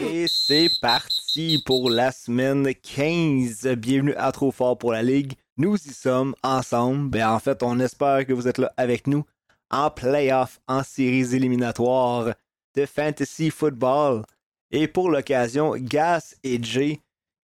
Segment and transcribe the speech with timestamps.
[0.00, 3.66] Et c'est parti pour la semaine 15.
[3.76, 5.32] Bienvenue à Trop Fort pour la Ligue.
[5.56, 7.10] Nous y sommes ensemble.
[7.10, 9.24] Ben, en fait, on espère que vous êtes là avec nous
[9.70, 12.34] en playoff, en séries éliminatoires
[12.76, 14.24] de Fantasy Football.
[14.70, 17.00] Et pour l'occasion, Gas et Jay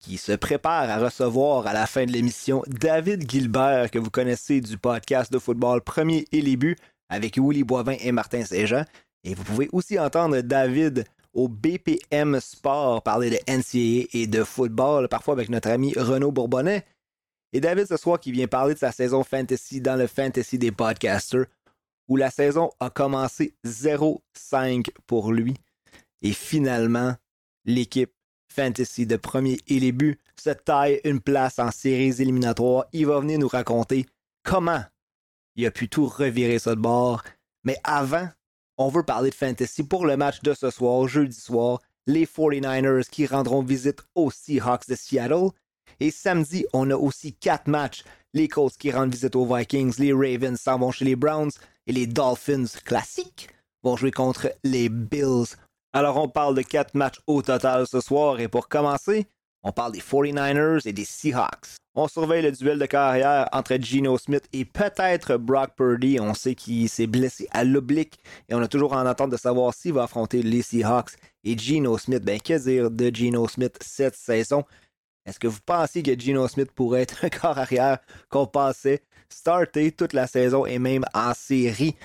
[0.07, 4.61] qui se préparent à recevoir à la fin de l'émission David Gilbert, que vous connaissez
[4.61, 6.77] du podcast de football Premier et les buts
[7.09, 8.85] avec Willy Boivin et Martin Saint-Jean.
[9.25, 15.09] Et vous pouvez aussi entendre David au BPM Sport parler de NCAA et de football,
[15.09, 16.85] parfois avec notre ami Renaud Bourbonnais.
[17.51, 20.71] Et David ce soir qui vient parler de sa saison fantasy dans le fantasy des
[20.71, 21.47] podcasters,
[22.07, 25.55] où la saison a commencé 0-5 pour lui.
[26.21, 27.13] Et finalement,
[27.65, 28.13] l'équipe
[28.49, 32.85] fantasy de premier et les buts se taille une place en séries éliminatoires.
[32.93, 34.05] Il va venir nous raconter
[34.43, 34.83] comment
[35.55, 37.23] il a pu tout revirer ça de bord.
[37.63, 38.29] Mais avant,
[38.77, 43.09] on veut parler de fantasy pour le match de ce soir, jeudi soir, les 49ers
[43.09, 45.49] qui rendront visite aux Seahawks de Seattle.
[45.99, 48.03] Et samedi, on a aussi quatre matchs.
[48.33, 51.51] Les Colts qui rendent visite aux Vikings, les Ravens s'en vont chez les Browns
[51.87, 53.49] et les Dolphins classiques
[53.83, 55.55] vont jouer contre les Bills.
[55.97, 59.25] Alors on parle de quatre matchs au total ce soir et pour commencer,
[59.63, 61.77] on parle des 49ers et des Seahawks.
[61.95, 66.19] On surveille le duel de carrière entre Geno Smith et peut-être Brock Purdy.
[66.19, 69.73] On sait qu'il s'est blessé à l'oblique et on a toujours en attente de savoir
[69.73, 72.23] s'il va affronter les Seahawks et Geno Smith.
[72.23, 74.65] Ben, que dire de Geno Smith cette saison?
[75.25, 77.97] Est-ce que vous pensez que Geno Smith pourrait être un corps arrière
[78.29, 78.47] qu'on
[79.29, 81.95] starter toute la saison et même en série?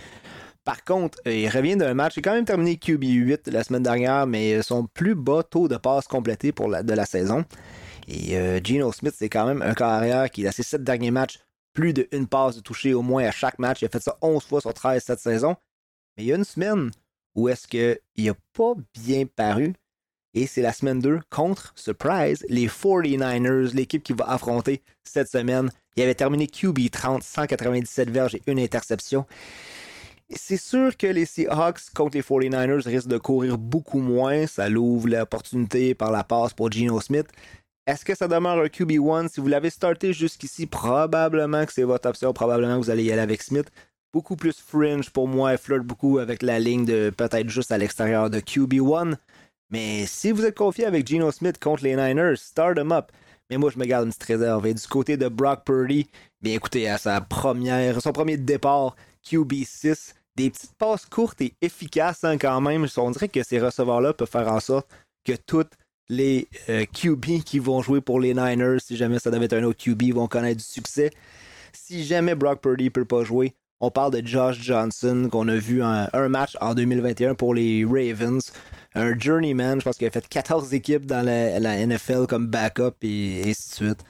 [0.65, 2.17] Par contre, euh, il revient d'un match.
[2.17, 5.77] Il a quand même terminé QB8 la semaine dernière, mais son plus bas taux de
[5.77, 7.45] passes complété pour de la saison.
[8.09, 11.39] Et euh, Geno Smith, c'est quand même un carrière qui, a ses sept derniers matchs,
[11.73, 13.83] plus d'une passe de toucher au moins à chaque match.
[13.83, 15.57] Il a fait ça 11 fois sur 13 cette saison.
[16.17, 16.91] Mais il y a une semaine
[17.35, 19.75] où est-ce qu'il n'a pas bien paru.
[20.35, 25.71] Et c'est la semaine 2 contre, surprise, les 49ers, l'équipe qui va affronter cette semaine.
[25.97, 29.27] Il avait terminé QB 30, 197 verges et une interception.
[30.35, 34.47] C'est sûr que les Seahawks contre les 49ers risquent de courir beaucoup moins.
[34.47, 37.27] Ça l'ouvre l'opportunité par la passe pour Geno Smith.
[37.87, 39.29] Est-ce que ça demeure un QB1?
[39.29, 42.33] Si vous l'avez starté jusqu'ici, probablement que c'est votre option.
[42.33, 43.71] Probablement que vous allez y aller avec Smith.
[44.13, 45.53] Beaucoup plus fringe pour moi.
[45.53, 49.17] Elle flirte beaucoup avec la ligne de peut-être juste à l'extérieur de QB1.
[49.71, 53.11] Mais si vous êtes confié avec Geno Smith contre les Niners, start him up.
[53.51, 54.67] Mais moi, je me garde une petite réserve.
[54.67, 56.09] Et du côté de Brock Purdy,
[56.41, 62.25] bien écoutez, à sa première, son premier départ, QB6, des petites passes courtes et efficaces
[62.25, 62.87] hein, quand même.
[62.97, 64.89] On dirait que ces receveurs-là peuvent faire en sorte
[65.25, 65.73] que toutes
[66.09, 69.65] les euh, QB qui vont jouer pour les Niners, si jamais ça devait être un
[69.65, 71.11] autre QB, vont connaître du succès.
[71.73, 75.57] Si jamais Brock Purdy ne peut pas jouer, on parle de Josh Johnson qu'on a
[75.57, 78.53] vu un, un match en 2021 pour les Ravens.
[78.95, 82.95] Un journeyman, je pense qu'il a fait 14 équipes dans la, la NFL comme backup
[83.03, 84.05] et ainsi de suite.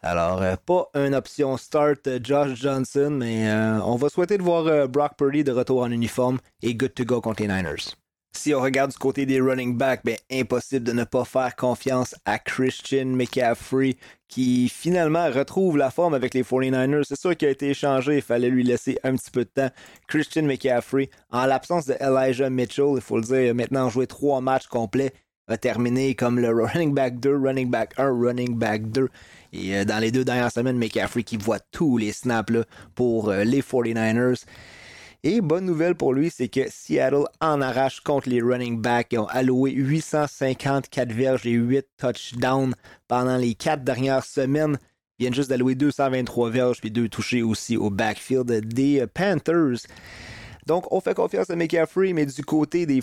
[0.00, 4.42] Alors, euh, pas une option start euh, Josh Johnson, mais euh, on va souhaiter de
[4.42, 7.96] voir Brock Purdy de retour en uniforme et good to go contre les Niners.
[8.36, 12.14] Si on regarde du côté des running backs, ben impossible de ne pas faire confiance
[12.24, 13.96] à Christian McCaffrey
[14.28, 17.02] qui finalement retrouve la forme avec les 49ers.
[17.02, 19.70] C'est sûr qu'il a été échangé, il fallait lui laisser un petit peu de temps.
[20.06, 24.40] Christian McCaffrey, en l'absence de Elijah Mitchell, il faut le dire, a maintenant joué trois
[24.40, 25.12] matchs complets,
[25.48, 29.08] a terminé comme le running back 2, running back 1, running back 2.
[29.52, 32.52] Et euh, dans les deux dernières semaines, McCaffrey qui voit tous les snaps
[32.94, 34.44] pour euh, les 49ers.
[35.24, 39.08] Et bonne nouvelle pour lui, c'est que Seattle en arrache contre les running backs.
[39.12, 42.74] Ils ont alloué 854 verges et 8 touchdowns
[43.08, 44.78] pendant les quatre dernières semaines.
[45.18, 49.80] Ils viennent juste d'allouer 223 verges et deux touchés aussi au backfield des Panthers.
[50.68, 53.00] Donc, on fait confiance à McCaffrey, mais du côté des,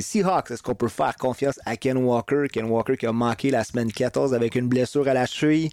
[0.00, 2.44] Seahawks, est-ce qu'on peut faire confiance à Ken Walker?
[2.50, 5.70] Ken Walker qui a manqué la semaine 14 avec une blessure à la cheville.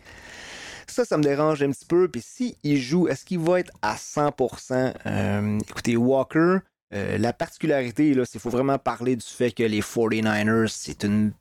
[0.87, 2.07] Ça, ça me dérange un petit peu.
[2.07, 4.93] Puis s'il joue, est-ce qu'il va être à 100%?
[5.05, 6.57] Euh, écoutez, Walker,
[6.95, 11.03] euh, la particularité, là, c'est qu'il faut vraiment parler du fait que les 49ers, c'est
[11.03, 11.33] une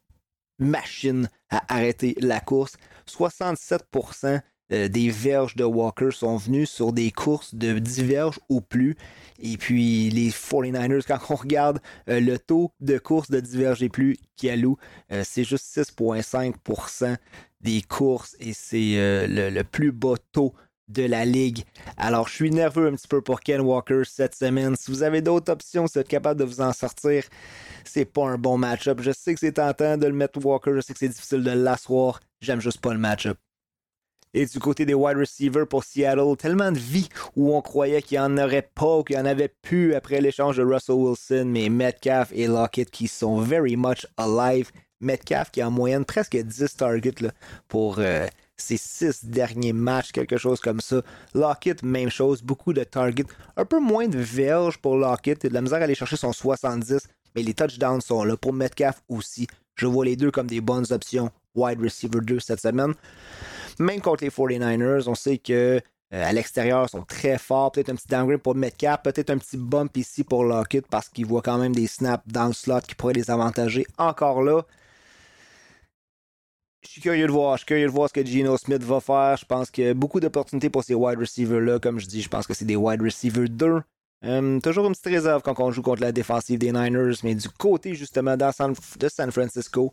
[0.58, 2.76] machine à arrêter la course.
[3.10, 8.60] 67% euh, des verges de Walker sont venus sur des courses de 10 verges ou
[8.60, 8.96] plus.
[9.38, 13.82] Et puis les 49ers, quand on regarde euh, le taux de courses de 10 verges
[13.82, 17.16] et plus qui euh, c'est juste 6,5%
[17.60, 18.96] des courses et c'est
[19.28, 20.52] le, le, plus bas taux
[20.88, 21.64] de la ligue.
[21.96, 24.74] Alors, je suis nerveux un petit peu pour Ken Walker cette semaine.
[24.74, 27.24] Si vous avez d'autres options, si vous êtes capable de vous en sortir,
[27.84, 29.00] c'est pas un bon match-up.
[29.00, 31.52] Je sais que c'est tentant de le mettre Walker, je sais que c'est difficile de
[31.52, 32.20] l'asseoir.
[32.40, 33.38] J'aime juste pas le match-up.
[34.34, 38.18] Et du côté des wide receivers pour Seattle, tellement de vie où on croyait qu'il
[38.18, 41.68] n'y en aurait pas, qu'il n'y en avait plus après l'échange de Russell Wilson, mais
[41.68, 44.70] Metcalf et Lockett qui sont very much alive.
[45.00, 47.30] Metcalf qui a en moyenne presque 10 targets
[47.68, 48.26] pour euh,
[48.56, 51.02] ses 6 derniers matchs, quelque chose comme ça.
[51.34, 53.26] Lockett, même chose, beaucoup de targets.
[53.56, 56.32] Un peu moins de verges pour Lockett, a de la misère à aller chercher son
[56.32, 58.36] 70, mais les touchdowns sont là.
[58.38, 62.60] Pour Metcalf aussi, je vois les deux comme des bonnes options wide receiver 2 cette
[62.60, 62.94] semaine.
[63.78, 65.80] Même contre les 49ers, on sait que
[66.12, 67.72] euh, à l'extérieur sont très forts.
[67.72, 71.26] Peut-être un petit downgrade pour Metcalf, peut-être un petit bump ici pour Lockett parce qu'il
[71.26, 74.62] voit quand même des snaps dans le slot qui pourraient les avantager encore là.
[76.82, 77.56] Je suis curieux de voir.
[77.56, 79.36] Je suis curieux de voir ce que Geno Smith va faire.
[79.36, 81.78] Je pense qu'il y a beaucoup d'opportunités pour ces wide receivers-là.
[81.78, 83.80] Comme je dis, je pense que c'est des wide receivers 2.
[84.24, 87.48] Euh, toujours une petite réserve quand on joue contre la défensive des Niners, mais du
[87.48, 89.92] côté justement de San Francisco,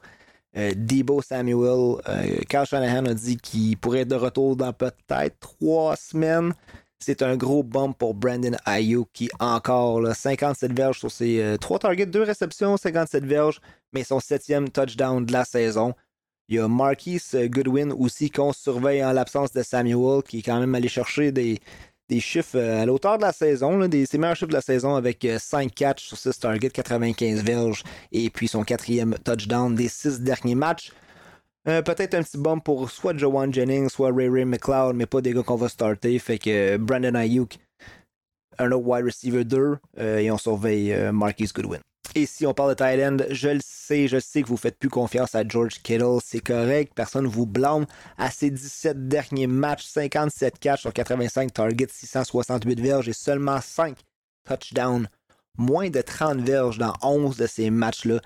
[0.58, 5.40] euh, Debo Samuel, euh, Kyle Shanahan a dit qu'il pourrait être de retour dans peut-être
[5.40, 6.54] trois semaines.
[6.98, 11.80] C'est un gros bump pour Brandon Ayuk qui encore 57 verges sur ses euh, trois
[11.80, 13.62] targets, deux réceptions, 57 verges,
[13.94, 15.94] mais son septième touchdown de la saison.
[16.50, 20.60] Il y a Marquis Goodwin aussi qu'on surveille en l'absence de Samuel qui est quand
[20.60, 21.60] même allé chercher des,
[22.10, 24.96] des chiffres euh, à l'auteur de la saison, des, ses meilleurs chiffres de la saison
[24.96, 29.88] avec 5 euh, catch sur 6 targets, 95 verges et puis son quatrième touchdown des
[29.88, 30.92] 6 derniers matchs.
[31.68, 35.22] Euh, peut-être un petit bump pour soit Joanne Jennings, soit Ray Ray McLeod, mais pas
[35.22, 36.18] des gars qu'on va starter.
[36.18, 37.60] Fait que Brandon Ayuk,
[38.58, 41.80] un autre wide receiver 2, et on surveille Marquis Goodwin.
[42.16, 44.90] Et si on parle de Thailand, je le sais, je sais que vous faites plus
[44.90, 47.86] confiance à George Kittle, c'est correct, personne ne vous blâme.
[48.18, 53.96] À ses 17 derniers matchs, 57 catch sur 85 targets, 668 verges et seulement 5
[54.48, 55.08] touchdowns.
[55.58, 58.22] Moins de 30 verges dans 11 de ces matchs-là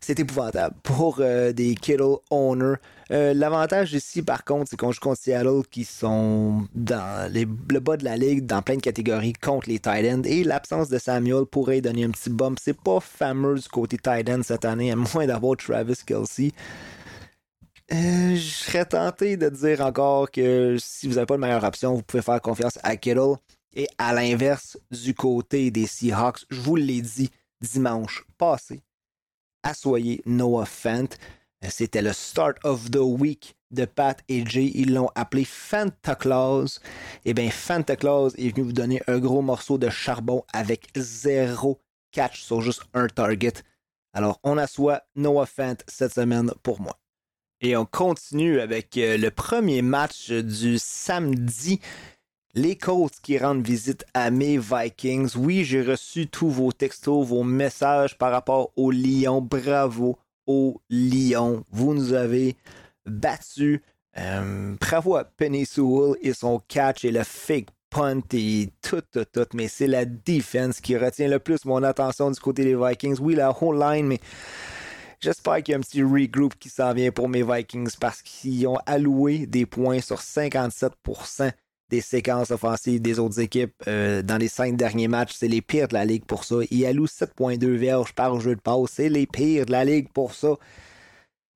[0.00, 2.76] c'est épouvantable pour euh, des Kittle owners.
[3.10, 7.96] Euh, l'avantage ici, par contre, c'est qu'on joue contre Seattle qui sont dans le bas
[7.96, 10.24] de la ligue dans plein de catégories contre les Titans.
[10.26, 12.58] Et l'absence de Samuel pourrait donner un petit bump.
[12.60, 16.52] C'est pas fameux du côté Titans cette année, à moins d'avoir Travis Kelsey.
[17.90, 21.94] Euh, je serais tenté de dire encore que si vous n'avez pas de meilleure option,
[21.94, 23.36] vous pouvez faire confiance à Kittle.
[23.74, 27.30] Et à l'inverse, du côté des Seahawks, je vous l'ai dit
[27.60, 28.82] dimanche passé,
[29.62, 31.08] assoyer Noah Fant.
[31.64, 34.70] Euh, c'était le start of the week de Pat et Jay.
[34.74, 36.80] Ils l'ont appelé Fanta Claus.
[37.24, 41.80] Eh bien, Fanta Claus est venu vous donner un gros morceau de charbon avec zéro
[42.12, 43.54] catch sur juste un target.
[44.12, 46.98] Alors, on assoit Noah Fant cette semaine pour moi.
[47.60, 51.80] Et on continue avec euh, le premier match du samedi
[52.54, 55.36] les Colts qui rendent visite à mes Vikings.
[55.36, 59.42] Oui, j'ai reçu tous vos textos, vos messages par rapport aux Lions.
[59.42, 61.64] Bravo aux Lions.
[61.70, 62.56] Vous nous avez
[63.06, 63.80] battus.
[64.16, 69.24] Euh, bravo à Penny Sewell et son catch et le fake punt et tout, tout,
[69.32, 69.46] tout.
[69.54, 73.18] Mais c'est la défense qui retient le plus mon attention du côté des Vikings.
[73.20, 74.20] Oui, la whole line, mais
[75.20, 78.68] J'espère qu'il y a un petit regroup qui s'en vient pour mes Vikings parce qu'ils
[78.68, 81.50] ont alloué des points sur 57%
[81.90, 85.34] des séquences offensives des autres équipes euh, dans les cinq derniers matchs.
[85.34, 86.56] C'est les pires de la ligue pour ça.
[86.70, 88.90] Il alloue 7.2 verges par jeu de passe.
[88.92, 90.56] C'est les pires de la ligue pour ça.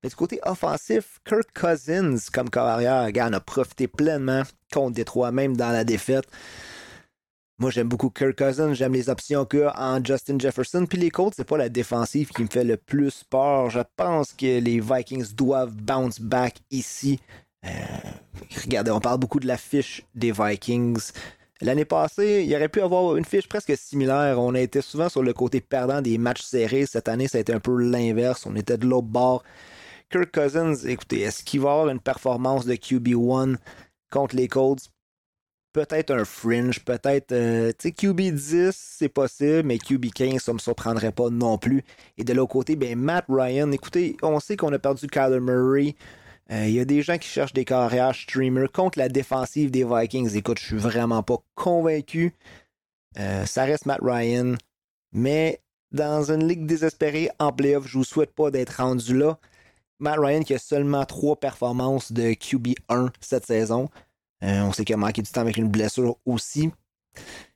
[0.03, 5.71] Mais du côté offensif, Kirk Cousins, comme carrière, a profité pleinement contre Détroit, même dans
[5.71, 6.27] la défaite.
[7.59, 8.75] Moi, j'aime beaucoup Kirk Cousins.
[8.75, 10.87] J'aime les options qu'il a en Justin Jefferson.
[10.87, 13.71] Puis les Colts, c'est pas la défensive qui me fait le plus peur.
[13.71, 17.21] Je pense que les Vikings doivent bounce back ici.
[17.65, 17.69] Euh,
[18.65, 21.13] regardez, on parle beaucoup de la fiche des Vikings.
[21.61, 24.41] L'année passée, il aurait pu avoir une fiche presque similaire.
[24.41, 26.87] On a été souvent sur le côté perdant des matchs serrés.
[26.87, 28.47] Cette année, ça a été un peu l'inverse.
[28.47, 29.45] On était de l'autre bord.
[30.11, 33.57] Kirk Cousins, écoutez, est-ce qu'il va avoir une performance de QB1
[34.11, 34.91] contre les Colts?
[35.73, 37.33] Peut-être un fringe, peut-être.
[37.33, 41.57] Euh, tu sais, QB 10, c'est possible, mais QB 15, ça me surprendrait pas non
[41.57, 41.83] plus.
[42.19, 45.95] Et de l'autre côté, ben, Matt Ryan, écoutez, on sait qu'on a perdu Kyler Murray.
[46.53, 49.87] Il euh, y a des gens qui cherchent des carrières streamers contre la défensive des
[49.87, 50.37] Vikings.
[50.37, 52.35] Écoute, je suis vraiment pas convaincu.
[53.19, 54.57] Euh, ça reste Matt Ryan.
[55.13, 59.39] Mais dans une ligue désespérée en playoff, je vous souhaite pas d'être rendu là.
[59.99, 63.89] Matt Ryan qui a seulement trois performances de QB1 cette saison.
[64.45, 66.71] Euh, on sait qu'il a manqué du temps avec une blessure aussi.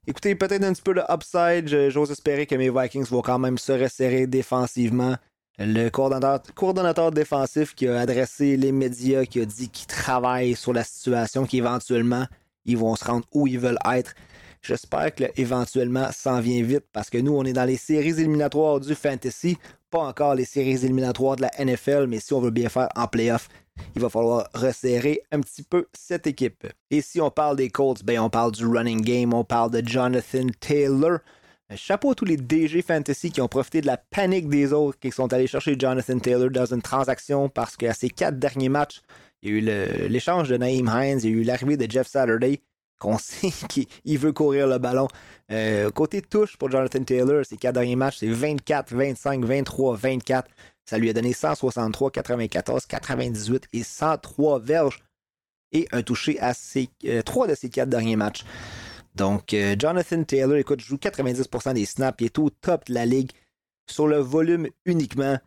[0.06, 1.90] Écoutez, peut-être un petit peu de upside.
[1.90, 5.16] J'ose espérer que mes Vikings vont quand même se resserrer défensivement
[5.58, 10.84] le coordonnateur, défensif qui a adressé les médias, qui a dit qu'il travaille sur la
[10.84, 12.26] situation, qu'éventuellement,
[12.64, 14.14] ils vont se rendre où ils veulent être.
[14.62, 18.80] J'espère que éventuellement s'en vient vite parce que nous, on est dans les séries éliminatoires
[18.80, 19.56] du Fantasy,
[19.90, 23.06] pas encore les séries éliminatoires de la NFL, mais si on veut bien faire en
[23.06, 23.48] playoff,
[23.94, 26.66] il va falloir resserrer un petit peu cette équipe.
[26.90, 29.86] Et si on parle des Colts, ben on parle du running game, on parle de
[29.86, 31.18] Jonathan Taylor.
[31.74, 35.10] Chapeau à tous les DG Fantasy qui ont profité de la panique des autres qui
[35.10, 39.00] sont allés chercher Jonathan Taylor dans une transaction parce qu'à ses quatre derniers matchs,
[39.42, 42.06] il y a eu l'échange de Naïm Hines, il y a eu l'arrivée de Jeff
[42.06, 42.60] Saturday,
[43.00, 45.08] qu'on sait qu'il veut courir le ballon.
[45.50, 50.48] Euh, côté touche pour Jonathan Taylor, ses quatre derniers matchs, c'est 24, 25, 23, 24.
[50.84, 55.02] Ça lui a donné 163, 94, 98 et 103 verges
[55.72, 58.44] et un touché à ses, euh, trois de ses quatre derniers matchs.
[59.16, 63.06] Donc, euh, Jonathan Taylor, écoute, joue 90% des snaps, il est au top de la
[63.06, 63.30] ligue.
[63.88, 65.38] Sur le volume uniquement,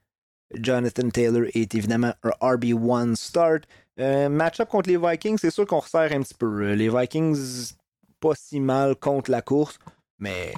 [0.55, 3.65] Jonathan Taylor est évidemment un RB1 start.
[3.99, 6.73] Euh, match-up contre les Vikings, c'est sûr qu'on resserre un petit peu.
[6.73, 7.73] Les Vikings,
[8.19, 9.77] pas si mal contre la course,
[10.17, 10.53] mais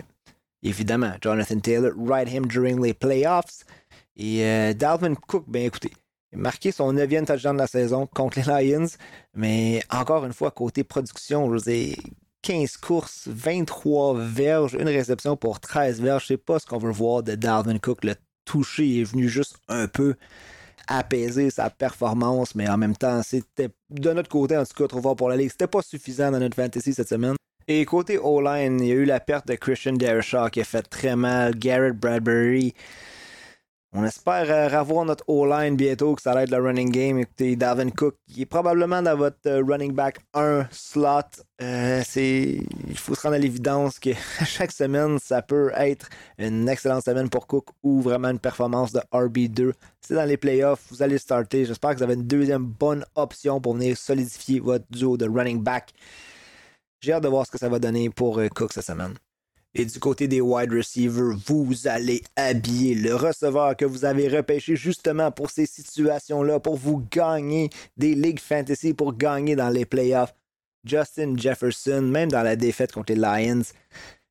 [0.63, 3.65] évidemment, Jonathan Taylor, ride him during les playoffs.
[4.15, 5.91] Et euh, Dalvin Cook, ben écoutez,
[6.31, 8.87] marqué son 9e touchdown de la saison contre les Lions,
[9.33, 11.95] mais encore une fois, côté production, je
[12.43, 16.23] 15 courses, 23 verges, une réception pour 13 verges.
[16.23, 18.03] Je sais pas ce qu'on veut voir de Dalvin Cook.
[18.03, 20.15] Le toucher est venu juste un peu
[20.87, 25.01] apaiser sa performance, mais en même temps, c'était de notre côté, en tout cas, trop
[25.01, 25.51] fort pour la Ligue.
[25.51, 27.35] C'était pas suffisant dans notre fantasy cette semaine.
[27.67, 30.81] Et côté O-line, il y a eu la perte de Christian Derishaw qui a fait
[30.81, 31.55] très mal.
[31.55, 32.73] Garrett Bradbury
[33.93, 37.19] on espère euh, revoir notre O-line bientôt, que ça va être le running game.
[37.19, 41.43] Écoutez, Dalvin Cook, qui est probablement dans votre euh, running back 1 slot.
[41.61, 42.01] Euh.
[42.15, 44.11] Il faut se rendre à l'évidence que
[44.45, 46.07] chaque semaine, ça peut être
[46.37, 49.73] une excellente semaine pour Cook ou vraiment une performance de RB2.
[49.99, 51.65] C'est dans les playoffs, vous allez starter.
[51.65, 55.61] J'espère que vous avez une deuxième bonne option pour venir solidifier votre duo de running
[55.61, 55.91] back.
[57.01, 59.15] J'ai hâte de voir ce que ça va donner pour Cook cette semaine.
[59.73, 64.75] Et du côté des wide receivers, vous allez habiller le receveur que vous avez repêché
[64.75, 70.33] justement pour ces situations-là, pour vous gagner des ligues fantasy, pour gagner dans les playoffs.
[70.83, 73.61] Justin Jefferson, même dans la défaite contre les Lions,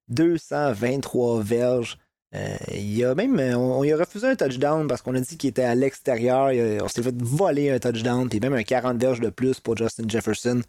[0.08, 1.96] 223 verges.
[2.34, 5.50] Euh, il a même, on, lui a refusé un touchdown parce qu'on a dit qu'il
[5.50, 6.50] était à l'extérieur.
[6.82, 10.08] On s'est fait voler un touchdown, puis même un 40 verges de plus pour Justin
[10.08, 10.60] Jefferson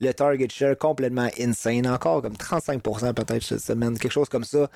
[0.00, 4.70] le target share complètement insane, encore comme 35% peut-être cette semaine, quelque chose comme ça.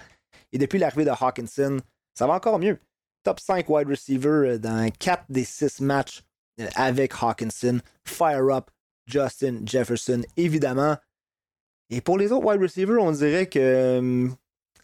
[0.53, 1.79] Et depuis l'arrivée de Hawkinson,
[2.15, 2.79] ça va encore mieux.
[3.23, 6.23] Top 5 wide receiver euh, dans 4 des 6 matchs
[6.61, 7.81] euh, avec Hawkinson.
[8.05, 8.71] Fire up
[9.07, 10.97] Justin Jefferson, évidemment.
[11.91, 14.35] Et pour les autres wide receivers, on dirait que hum,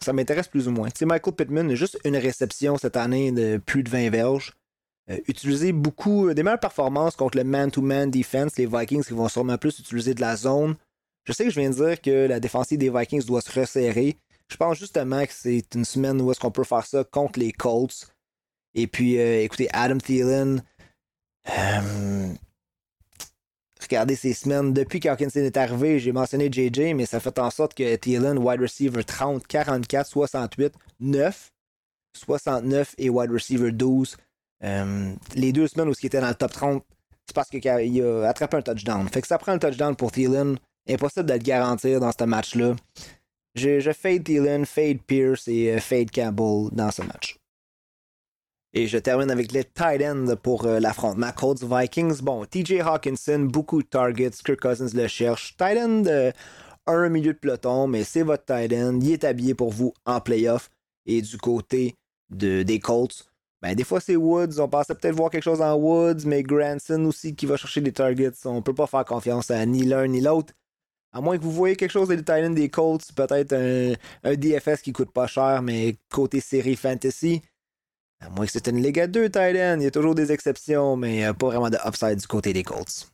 [0.01, 0.89] ça m'intéresse plus ou moins.
[0.89, 4.53] Tu Michael Pittman a juste une réception cette année de plus de 20 verges.
[5.09, 9.29] Euh, utiliser beaucoup euh, des meilleures performances contre le man-to-man defense, les Vikings qui vont
[9.29, 10.75] sûrement plus utiliser de la zone.
[11.25, 14.17] Je sais que je viens de dire que la défensive des Vikings doit se resserrer.
[14.47, 17.51] Je pense justement que c'est une semaine où est-ce qu'on peut faire ça contre les
[17.51, 18.13] Colts.
[18.75, 20.63] Et puis, euh, écoutez, Adam Thielen.
[23.81, 24.71] regardez ces semaines.
[24.71, 28.61] Depuis qu'Hawkinson est arrivé, j'ai mentionné JJ, mais ça fait en sorte que Thielen, wide
[28.61, 31.51] receiver 30, 44, 68, 9,
[32.13, 34.15] 69 et wide receiver 12.
[34.63, 36.83] Euh, les deux semaines où il était dans le top 30,
[37.25, 39.07] c'est parce qu'il a attrapé un touchdown.
[39.09, 40.57] Fait que ça prend un touchdown pour Thielen.
[40.89, 42.75] Impossible de le garantir dans ce match-là.
[43.55, 47.37] Je, fade Thielen, fade Pierce et euh, fade Campbell dans ce match.
[48.73, 52.21] Et je termine avec les tight ends pour euh, l'affrontement Colts Vikings.
[52.21, 55.55] Bon, TJ Hawkinson, beaucoup de targets, Kirk Cousins le cherche.
[55.57, 56.31] Tight end,
[56.87, 58.99] un milieu de peloton, mais c'est votre tight end.
[59.01, 60.69] Il est habillé pour vous en playoff.
[61.05, 61.95] Et du côté
[62.29, 63.30] de, des Colts,
[63.61, 64.59] ben, des fois, c'est Woods.
[64.59, 67.91] On pensait peut-être voir quelque chose en Woods, mais Granson aussi qui va chercher des
[67.91, 68.31] targets.
[68.45, 70.53] On peut pas faire confiance à ni l'un ni l'autre.
[71.13, 74.93] À moins que vous voyez quelque chose des Titans des Colts, peut-être un, DFS qui
[74.93, 77.41] coûte pas cher, mais côté série fantasy.
[78.21, 80.95] À moins que c'est une Ligue à 2 Titans, il y a toujours des exceptions,
[80.95, 83.11] mais pas vraiment de upside du côté des Colts.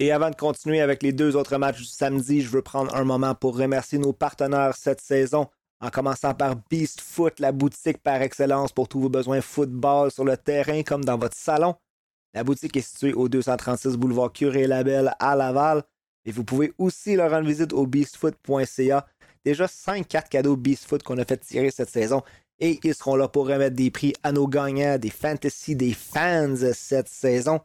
[0.00, 3.04] Et avant de continuer avec les deux autres matchs du samedi, je veux prendre un
[3.04, 5.48] moment pour remercier nos partenaires cette saison
[5.84, 10.24] en commençant par Beast Foot, la boutique par excellence pour tous vos besoins football sur
[10.24, 11.74] le terrain comme dans votre salon.
[12.32, 15.82] La boutique est située au 236 boulevard Curé-Labelle à Laval
[16.24, 19.06] et vous pouvez aussi leur rendre visite au beastfoot.ca.
[19.44, 22.22] Déjà 5-4 cadeaux Beastfoot qu'on a fait tirer cette saison
[22.58, 26.56] et ils seront là pour remettre des prix à nos gagnants des fantasy des fans
[26.72, 27.60] cette saison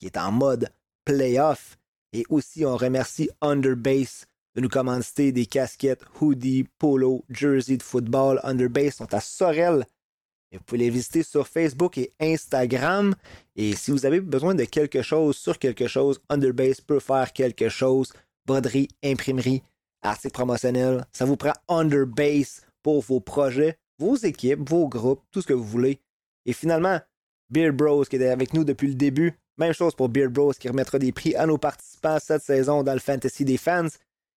[0.00, 0.68] qui est en mode
[1.04, 1.78] playoff.
[2.12, 4.26] Et aussi on remercie Underbase
[4.56, 8.40] de nous commander des casquettes, hoodies, polo, jersey de football.
[8.42, 9.84] Underbase sont à Sorel.
[10.50, 13.14] Et vous pouvez les visiter sur Facebook et Instagram.
[13.54, 17.68] Et si vous avez besoin de quelque chose sur quelque chose, Underbase peut faire quelque
[17.68, 18.14] chose.
[18.46, 19.62] Broderie, imprimerie,
[20.02, 25.48] articles promotionnels, ça vous prend Underbase pour vos projets, vos équipes, vos groupes, tout ce
[25.48, 26.00] que vous voulez.
[26.46, 27.00] Et finalement,
[27.50, 29.34] Beard Bros qui est avec nous depuis le début.
[29.58, 32.92] Même chose pour Beard Bros qui remettra des prix à nos participants cette saison dans
[32.92, 33.88] le Fantasy des fans.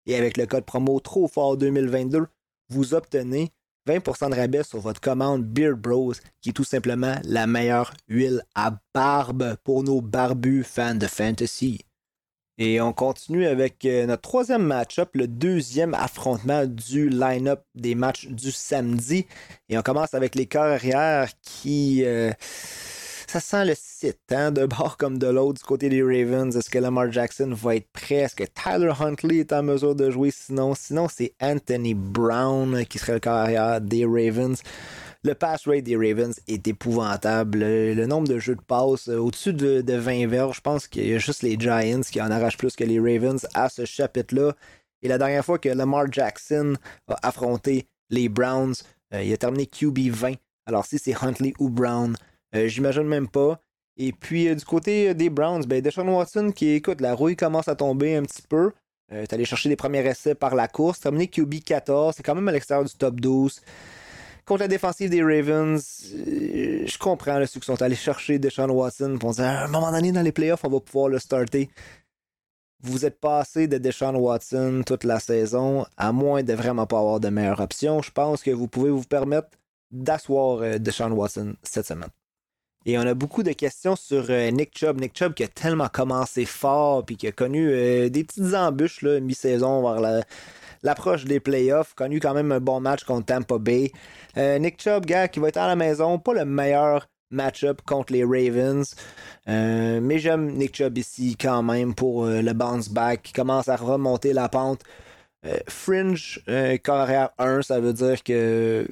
[0.09, 2.25] Et avec le code promo Trop Fort 2022,
[2.69, 3.51] vous obtenez
[3.87, 8.41] 20% de rabais sur votre commande Beard Bros, qui est tout simplement la meilleure huile
[8.55, 11.85] à barbe pour nos barbus fans de fantasy.
[12.57, 18.29] Et on continue avec euh, notre troisième match-up, le deuxième affrontement du line-up des matchs
[18.29, 19.27] du samedi.
[19.69, 22.03] Et on commence avec les carrières qui.
[22.03, 22.31] Euh,
[23.29, 26.55] ça sent le site, hein, de bord comme de l'autre, du côté des Ravens.
[26.55, 28.15] Est-ce que Lamar Jackson va être prêt?
[28.15, 30.31] Est-ce que Tyler Huntley est en mesure de jouer?
[30.31, 34.59] Sinon, sinon c'est Anthony Brown qui serait le carrière des Ravens.
[35.24, 37.59] Le pass rate des Ravens est épouvantable.
[37.59, 41.13] Le, nombre de jeux de passe euh, au-dessus de, 20 verges, je pense qu'il y
[41.13, 44.55] a juste les Giants qui en arrachent plus que les Ravens à ce chapitre-là.
[45.03, 46.74] Et la dernière fois que Lamar Jackson
[47.07, 48.74] a affronté les Browns,
[49.13, 50.33] euh, il a terminé QB 20.
[50.65, 52.15] Alors si c'est Huntley ou Brown,
[52.53, 53.62] j'imagine même pas.
[53.98, 57.75] Et puis du côté des Browns, ben Deshaun Watson qui écoute, la rouille commence à
[57.75, 58.72] tomber un petit peu.
[59.12, 62.48] est allé chercher des premiers essais par la course, terminé QB 14, c'est quand même
[62.48, 63.62] à l'extérieur du top 12
[64.50, 65.79] contre la défensive des Ravens,
[66.12, 69.68] euh, je comprends le ceux qui sont allés chercher Deshaun Watson pour dire à un
[69.68, 71.70] moment donné dans les playoffs, on va pouvoir le starter.
[72.82, 77.20] Vous êtes passé de Deshaun Watson toute la saison, à moins de vraiment pas avoir
[77.20, 78.01] de meilleure option.
[78.01, 79.50] Je pense que vous pouvez vous permettre
[79.91, 82.10] d'asseoir euh, Deshaun Watson cette semaine.
[82.86, 85.00] Et on a beaucoup de questions sur euh, Nick Chubb.
[85.00, 87.69] Nick Chubb qui a tellement commencé fort puis qui a connu
[88.09, 90.21] des petites embûches mi-saison vers la,
[90.83, 93.91] l'approche des playoffs, connu quand même un bon match contre Tampa Bay.
[94.38, 98.13] Euh, Nick Chubb, gars, qui va être à la maison, pas le meilleur match-up contre
[98.13, 98.95] les Ravens.
[99.48, 103.67] Euh, mais j'aime Nick Chubb ici quand même pour euh, le bounce back qui commence
[103.67, 104.81] à remonter la pente.
[105.67, 106.43] fringe
[106.83, 108.88] carrière 1, ça veut dire que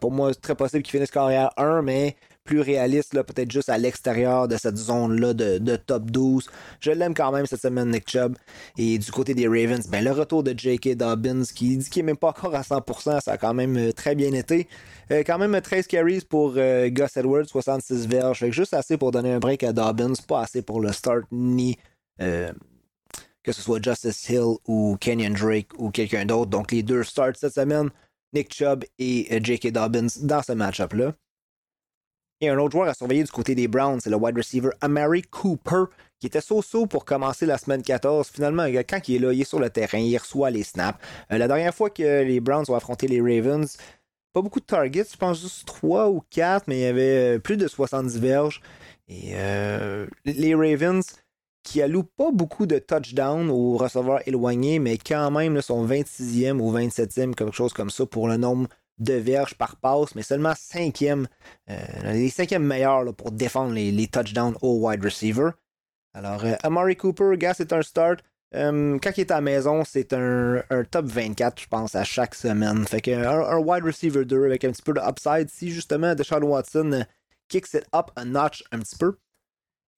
[0.00, 3.68] pour moi, c'est très possible qu'il finisse carrière 1, mais plus réaliste, là, peut-être juste
[3.68, 6.48] à l'extérieur de cette zone-là de, top 12.
[6.80, 8.36] Je l'aime quand même cette semaine, Nick Chubb.
[8.76, 10.96] Et du côté des Ravens, ben, le retour de J.K.
[10.96, 13.92] Dobbins, qui dit qu'il n'est même pas encore à 100%, ça a quand même euh,
[13.92, 14.68] très bien été.
[15.10, 18.38] Euh, quand même 13 carries pour euh, Gus Edwards, 66 verges.
[18.40, 21.76] Fait juste assez pour donner un break à Dobbins, pas assez pour le start, ni
[22.18, 26.50] que ce soit Justice Hill ou Kenyon Drake ou quelqu'un d'autre.
[26.50, 27.90] Donc les deux starts cette semaine,
[28.32, 29.72] Nick Chubb et J.K.
[29.72, 31.14] Dobbins dans ce match-up-là.
[32.42, 35.22] Et un autre joueur à surveiller du côté des Browns, c'est le wide receiver Amari
[35.22, 35.84] Cooper,
[36.18, 38.30] qui était so-so pour commencer la semaine 14.
[38.30, 40.98] Finalement, quand il est là, il est sur le terrain, il reçoit les snaps.
[41.30, 43.76] Euh, la dernière fois que les Browns ont affronté les Ravens,
[44.32, 47.38] pas beaucoup de targets, je pense juste 3 ou 4, mais il y avait euh,
[47.38, 48.60] plus de 70 verges.
[49.06, 51.04] Et euh, les Ravens,
[51.62, 56.76] qui allouent pas beaucoup de touchdowns aux receveurs éloignés, mais quand même sont 26e ou
[56.76, 58.66] 27e, quelque chose comme ça, pour le nombre
[58.98, 61.26] de verges par passe, mais seulement cinquième,
[61.70, 65.50] euh, les cinquièmes meilleurs pour défendre les, touchdowns au wide receiver.
[66.14, 68.20] Alors, euh, Amari Cooper, gars, c'est un start.
[68.54, 72.34] Euh, quand il est à la maison, c'est un, top 24, je pense, à chaque
[72.34, 72.86] semaine.
[72.86, 75.48] Fait que un, wide receiver 2 avec un petit peu de upside.
[75.48, 77.04] Si justement Deshaun Watson
[77.48, 79.16] kicks it up a notch un petit peu,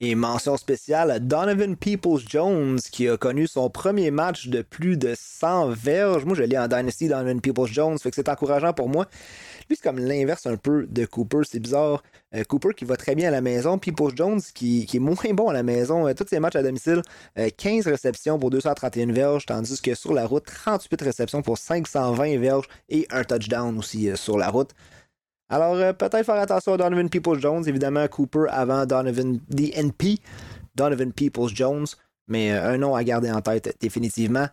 [0.05, 5.15] et mention spéciale à Donovan Peoples-Jones qui a connu son premier match de plus de
[5.17, 6.27] 100 verges.
[6.27, 9.07] Moi, je l'ai en Dynasty, Donovan Peoples-Jones, fait que c'est encourageant pour moi.
[9.69, 12.03] Lui, c'est comme l'inverse un peu de Cooper, c'est bizarre.
[12.35, 15.55] Euh, Cooper qui va très bien à la maison, Peoples-Jones qui, est moins bon à
[15.55, 16.07] la maison.
[16.07, 17.01] Euh, tous ses matchs à domicile,
[17.57, 22.39] 15 euh, réceptions pour 231 verges, tandis que sur la route, 38 réceptions pour 520
[22.39, 24.71] verges et un touchdown aussi sur la route.
[25.49, 27.69] Alors, euh, peut-être faire attention à Donovan Peoples-Jones.
[27.69, 30.19] Évidemment, Cooper avant Donovan DNP,
[30.75, 31.87] Donovan Peoples-Jones.
[32.29, 34.47] Mais euh, un nom à garder en tête, définitivement.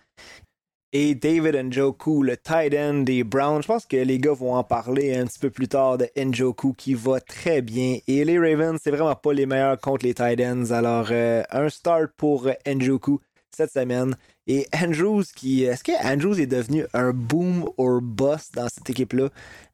[0.93, 3.61] Et David Njoku, le tight end des Browns.
[3.61, 6.73] Je pense que les gars vont en parler un petit peu plus tard de Njoku
[6.73, 7.99] qui va très bien.
[8.07, 10.71] Et les Ravens, c'est vraiment pas les meilleurs contre les tight ends.
[10.71, 13.21] Alors, euh, un start pour Njoku
[13.55, 14.17] cette semaine.
[14.53, 15.63] Et Andrews, qui.
[15.63, 19.29] Est-ce que Andrews est devenu un boom or bust dans cette équipe-là?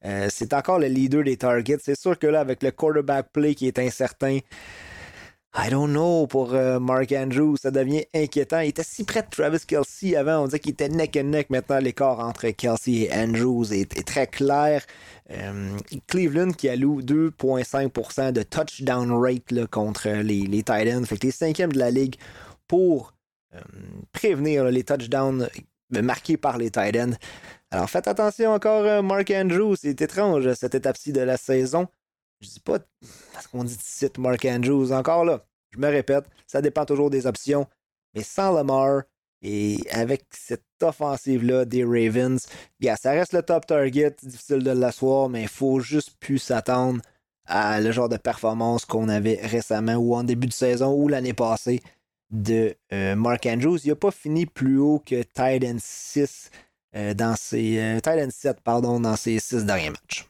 [0.05, 1.79] Euh, c'est encore le leader des targets.
[1.81, 4.37] C'est sûr que là, avec le quarterback play qui est incertain,
[5.55, 8.59] I don't know pour euh, Mark Andrews, ça devient inquiétant.
[8.59, 11.49] Il était si près de Travis Kelsey avant, on disait qu'il était neck and neck.
[11.49, 14.83] Maintenant, l'écart entre Kelsey et Andrews est, très clair.
[15.31, 21.03] Euh, Cleveland qui alloue 2,5% de touchdown rate contre les, les Titans.
[21.03, 22.17] Fait que les cinquièmes de la ligue
[22.67, 23.16] pour
[23.57, 23.61] euh,
[24.11, 25.49] prévenir les touchdowns
[25.89, 27.17] marqués par les Titans.
[27.71, 29.75] Alors faites attention encore, euh, Mark Andrews.
[29.75, 31.87] C'est étrange cette étape-ci de la saison.
[32.39, 32.79] Je dis pas
[33.33, 34.91] parce qu'on dit ici Mark Andrews.
[34.91, 37.67] Encore là, je me répète, ça dépend toujours des options.
[38.13, 39.03] Mais sans Lamar,
[39.41, 42.47] Et avec cette offensive-là des Ravens,
[42.97, 47.01] ça reste le top target, difficile de l'asseoir, mais il faut juste plus s'attendre
[47.45, 51.33] à le genre de performance qu'on avait récemment ou en début de saison ou l'année
[51.33, 51.81] passée
[52.31, 53.79] de euh, Mark Andrews.
[53.83, 56.49] Il n'a pas fini plus haut que Titan 6
[56.95, 60.27] euh, dans ses euh, Titan 7 pardon, dans ses six derniers matchs.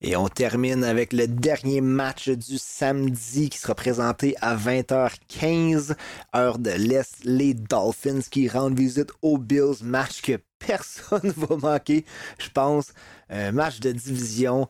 [0.00, 5.96] Et on termine avec le dernier match du samedi qui sera présenté à 20h15,
[6.36, 7.24] heure de l'Est.
[7.24, 12.04] Les Dolphins qui rendent visite aux Bills, match que personne va manquer,
[12.38, 12.92] je pense.
[13.30, 14.68] Un match de division.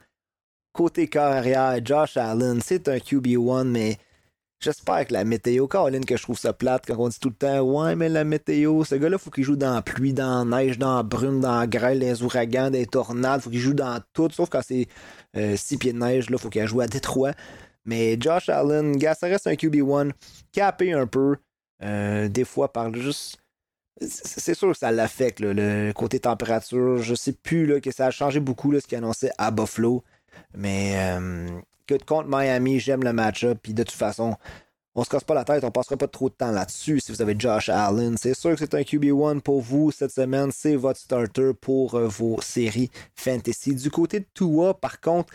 [0.73, 3.99] Côté carrière, Josh Allen, c'est un QB1, mais
[4.65, 7.35] J'espère que la météo, Caroline, que je trouve ça plate quand on dit tout le
[7.35, 10.63] temps Ouais, mais la météo, ce gars-là, faut qu'il joue dans la pluie, dans la
[10.63, 13.59] neige, dans la brume, dans la grêle, dans les ouragans, dans les tornades, faut qu'il
[13.59, 14.89] joue dans tout, sauf quand c'est
[15.35, 15.39] 6
[15.75, 17.33] euh, pieds de neige, là, faut qu'il joue à Détroit.
[17.85, 20.13] Mais Josh Allen, ça reste un QB1,
[20.51, 21.37] capé un peu,
[21.83, 23.37] euh, des fois par juste.
[24.01, 27.03] C'est sûr que ça l'affecte, le côté température.
[27.03, 30.03] Je sais plus là, que ça a changé beaucoup là, ce qu'il annonçait à Buffalo.
[30.57, 31.49] Mais euh,
[31.87, 33.59] que contre Miami, j'aime le match-up.
[33.63, 34.37] Puis de toute façon,
[34.97, 37.21] on se casse pas la tête, on passera pas trop de temps là-dessus si vous
[37.21, 38.17] avez Josh Allen.
[38.17, 40.51] C'est sûr que c'est un QB1 pour vous cette semaine.
[40.53, 43.75] C'est votre starter pour euh, vos séries fantasy.
[43.75, 45.33] Du côté de Tua, par contre,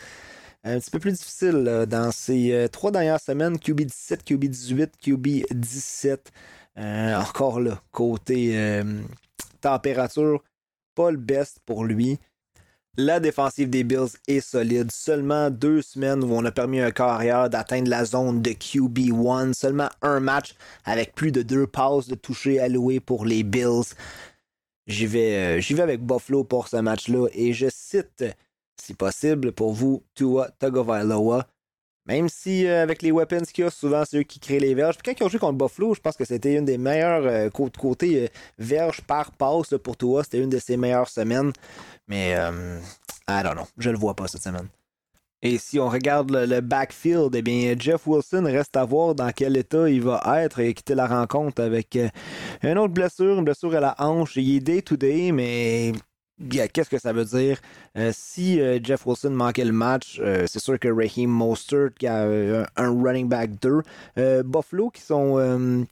[0.64, 3.58] un petit peu plus difficile dans ces euh, trois dernières semaines.
[3.58, 6.32] QB 17, QB 18, QB 17.
[6.76, 9.02] encore là, côté euh,
[9.60, 10.42] température,
[10.94, 12.18] pas le best pour lui.
[13.02, 14.92] La défensive des Bills est solide.
[14.92, 19.54] Seulement deux semaines où on a permis à un carrière d'atteindre la zone de QB1.
[19.54, 23.94] Seulement un match avec plus de deux passes de toucher allouées pour les Bills.
[24.86, 28.22] J'y vais, euh, avec Buffalo pour ce match-là et je cite,
[28.78, 31.46] si possible, pour vous, Tua Tagovailoa.
[32.10, 34.74] Même si euh, avec les weapons qu'il y a, souvent c'est eux qui créent les
[34.74, 34.96] verges.
[34.96, 37.50] Puis quand ils ont joué contre Buffalo, je pense que c'était une des meilleures euh,
[37.50, 40.24] côté, verges par passe pour Tua.
[40.24, 41.52] C'était une de ses meilleures semaines.
[42.08, 42.80] Mais, euh,
[43.28, 43.68] I don't know.
[43.78, 44.66] Je le vois pas cette semaine.
[45.40, 49.56] Et si on regarde le, backfield, eh bien, Jeff Wilson reste à voir dans quel
[49.56, 52.08] état il va être et quitter la rencontre avec euh,
[52.64, 54.34] une autre blessure, une blessure à la hanche.
[54.34, 55.92] Il est day-to-day, mais
[56.48, 57.58] qu'est-ce que ça veut dire?
[57.96, 62.06] Euh, si euh, Jeff Wilson manquait le match, euh, c'est sûr que Raheem Mostert qui
[62.06, 62.24] a
[62.76, 64.42] un running back 2.
[64.44, 65.86] Buffalo qui sont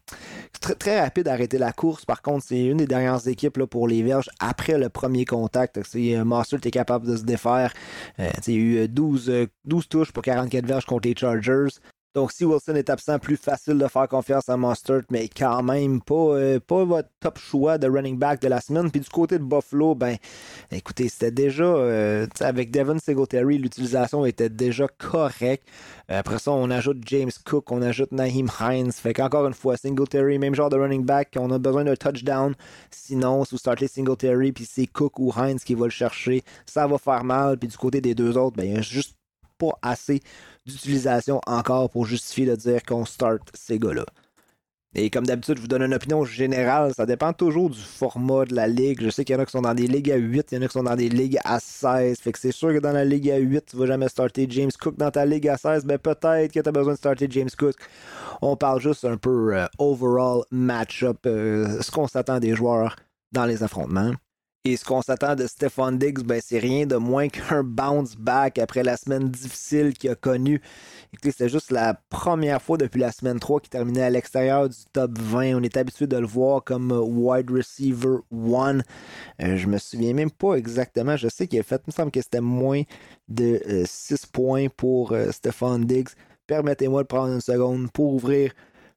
[0.60, 2.04] très, très rapides à arrêter la course.
[2.04, 5.80] Par contre, c'est une des dernières équipes là, pour les Verges après le premier contact.
[5.84, 7.72] C'est Mostert est capable de se défaire.
[8.18, 11.68] il y a eu 12, 12 touches pour 44 verges contre les Chargers.
[12.14, 16.00] Donc, si Wilson est absent, plus facile de faire confiance à Mustard, mais quand même
[16.00, 18.90] pas, euh, pas votre top choix de running back de la semaine.
[18.90, 20.16] Puis du côté de Buffalo, ben,
[20.72, 25.68] écoutez, c'était déjà, euh, avec Devin Singletary, l'utilisation était déjà correcte.
[26.08, 28.92] Après ça, on ajoute James Cook, on ajoute Naheem Hines.
[28.92, 32.54] Fait qu'encore une fois, Singletary, même genre de running back, on a besoin d'un touchdown.
[32.90, 36.86] Sinon, si vous startez Singletary, puis c'est Cook ou Hines qui va le chercher, ça
[36.86, 37.58] va faire mal.
[37.58, 39.18] Puis du côté des deux autres, ben, il y a juste
[39.58, 40.20] pas assez
[40.68, 44.04] d'utilisation encore pour justifier de dire qu'on start ces gars-là.
[44.94, 46.94] Et comme d'habitude, je vous donne une opinion générale.
[46.94, 49.02] Ça dépend toujours du format de la ligue.
[49.02, 50.58] Je sais qu'il y en a qui sont dans des ligues à 8, il y
[50.58, 52.18] en a qui sont dans des ligues à 16.
[52.18, 54.70] Fait que c'est sûr que dans la ligue à 8, tu vas jamais starter James
[54.80, 54.96] Cook.
[54.96, 57.74] Dans ta ligue à 16, ben peut-être que tu as besoin de starter James Cook.
[58.40, 62.96] On parle juste un peu euh, overall match-up, euh, ce qu'on s'attend des joueurs
[63.32, 64.12] dans les affrontements.
[64.68, 68.58] Et ce qu'on s'attend de Stephon Diggs, ben, c'est rien de moins qu'un bounce back
[68.58, 70.60] après la semaine difficile qu'il a connue.
[71.22, 75.18] C'était juste la première fois depuis la semaine 3 qu'il terminait à l'extérieur du top
[75.18, 75.54] 20.
[75.54, 78.80] On est habitué de le voir comme wide receiver 1.
[79.40, 81.16] Euh, je me souviens même pas exactement.
[81.16, 82.82] Je sais qu'il a fait, il me semble que c'était moins
[83.28, 86.10] de 6 euh, points pour euh, Stephon Diggs.
[86.46, 88.52] Permettez-moi de prendre une seconde pour ouvrir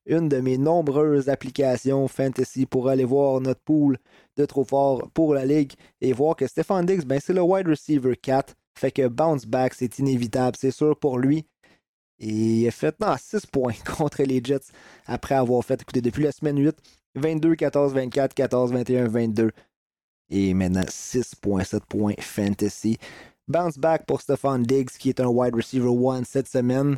[0.06, 3.98] une de mes nombreuses applications fantasy pour aller voir notre pool
[4.38, 7.68] de trop fort pour la ligue et voir que Stéphane Diggs, ben, c'est le wide
[7.68, 8.56] receiver 4.
[8.76, 11.46] Fait que bounce back, c'est inévitable, c'est sûr pour lui.
[12.20, 14.72] Et il a fait non, 6 points contre les Jets
[15.06, 16.76] après avoir fait, écoutez, depuis la semaine 8,
[17.16, 19.52] 22, 14, 24, 14, 21, 22.
[20.30, 22.98] Et maintenant 6.7 points fantasy.
[23.48, 26.98] Bounce back pour Stephon Diggs qui est un wide receiver 1 cette semaine.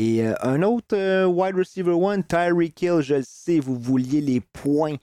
[0.00, 4.22] Et euh, un autre euh, wide receiver one, Tyreek Hill, je le sais, vous vouliez
[4.22, 4.96] les points,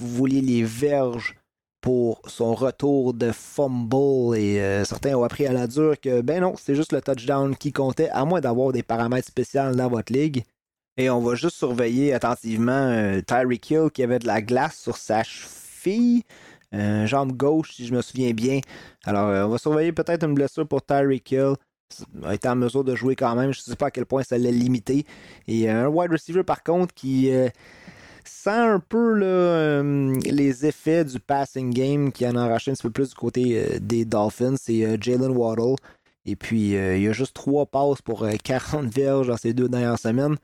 [0.00, 1.36] vous vouliez les verges
[1.80, 6.40] pour son retour de fumble et euh, certains ont appris à la dure que ben
[6.40, 10.12] non, c'est juste le touchdown qui comptait, à moins d'avoir des paramètres spéciaux dans votre
[10.12, 10.42] ligue.
[10.96, 15.22] Et on va juste surveiller attentivement Tyreek Hill qui avait de la glace sur sa
[15.22, 16.24] cheville,
[16.72, 18.58] jambe gauche si je me souviens bien.
[19.04, 21.54] Alors on va surveiller peut-être une blessure pour Tyreek Hill
[22.24, 23.52] a été en mesure de jouer quand même.
[23.52, 25.06] Je ne sais pas à quel point ça l'a limité.
[25.48, 27.30] Et un wide receiver, par contre, qui.
[27.32, 27.48] Euh,
[28.24, 32.84] sent un peu euh, les effets du passing game qui en a arraché un petit
[32.84, 34.54] peu plus du côté euh, des Dolphins.
[34.56, 35.74] C'est Jalen Waddle.
[36.24, 39.98] Et puis, il y a juste trois passes pour 40 verges dans ces deux dernières
[39.98, 40.36] semaines.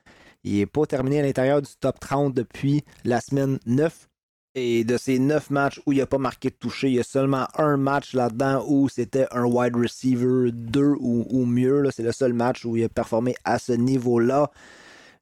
[0.43, 4.08] Il n'est pas terminé à l'intérieur du top 30 depuis la semaine 9.
[4.55, 7.03] Et de ces 9 matchs où il n'a pas marqué de toucher, il y a
[7.03, 11.87] seulement un match là-dedans où c'était un wide receiver 2 ou, mieux.
[11.91, 14.49] C'est le seul match où il a performé à ce niveau-là.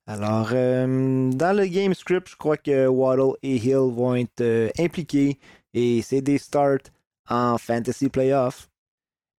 [0.06, 4.70] Alors, euh, dans le game script, je crois que Waddle et Hill vont être euh,
[4.80, 5.38] impliqués
[5.74, 6.90] et c'est des starts
[7.30, 8.70] en fantasy playoff.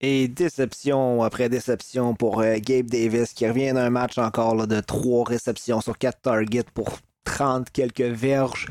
[0.00, 5.24] Et déception après déception pour euh, Gabe Davis qui revient d'un match encore de 3
[5.24, 8.68] réceptions sur 4 targets pour 30 quelques verges.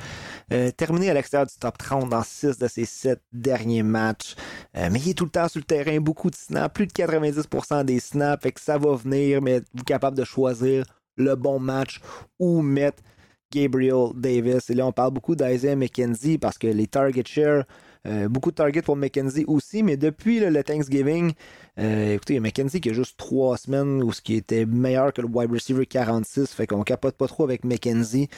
[0.78, 4.36] Terminé à l'extérieur du top 30 dans 6 de ses 7 derniers matchs.
[4.74, 7.84] mais il est tout le temps sur le terrain, beaucoup de snaps, plus de 90%
[7.84, 10.86] des snaps, fait que ça va venir, mais vous capable de choisir
[11.18, 12.00] le bon match
[12.40, 13.04] ou mettre
[13.52, 14.70] Gabriel Davis?
[14.70, 17.64] Et là, on parle beaucoup d'Isaiah McKenzie parce que les target share,
[18.08, 21.34] euh, beaucoup de targets pour McKenzie aussi, mais depuis le Thanksgiving,
[21.80, 25.28] euh, écoutez, McKenzie qui a juste trois semaines où ce qui était meilleur que le
[25.28, 28.30] wide receiver 46, fait qu'on capote pas trop avec McKenzie.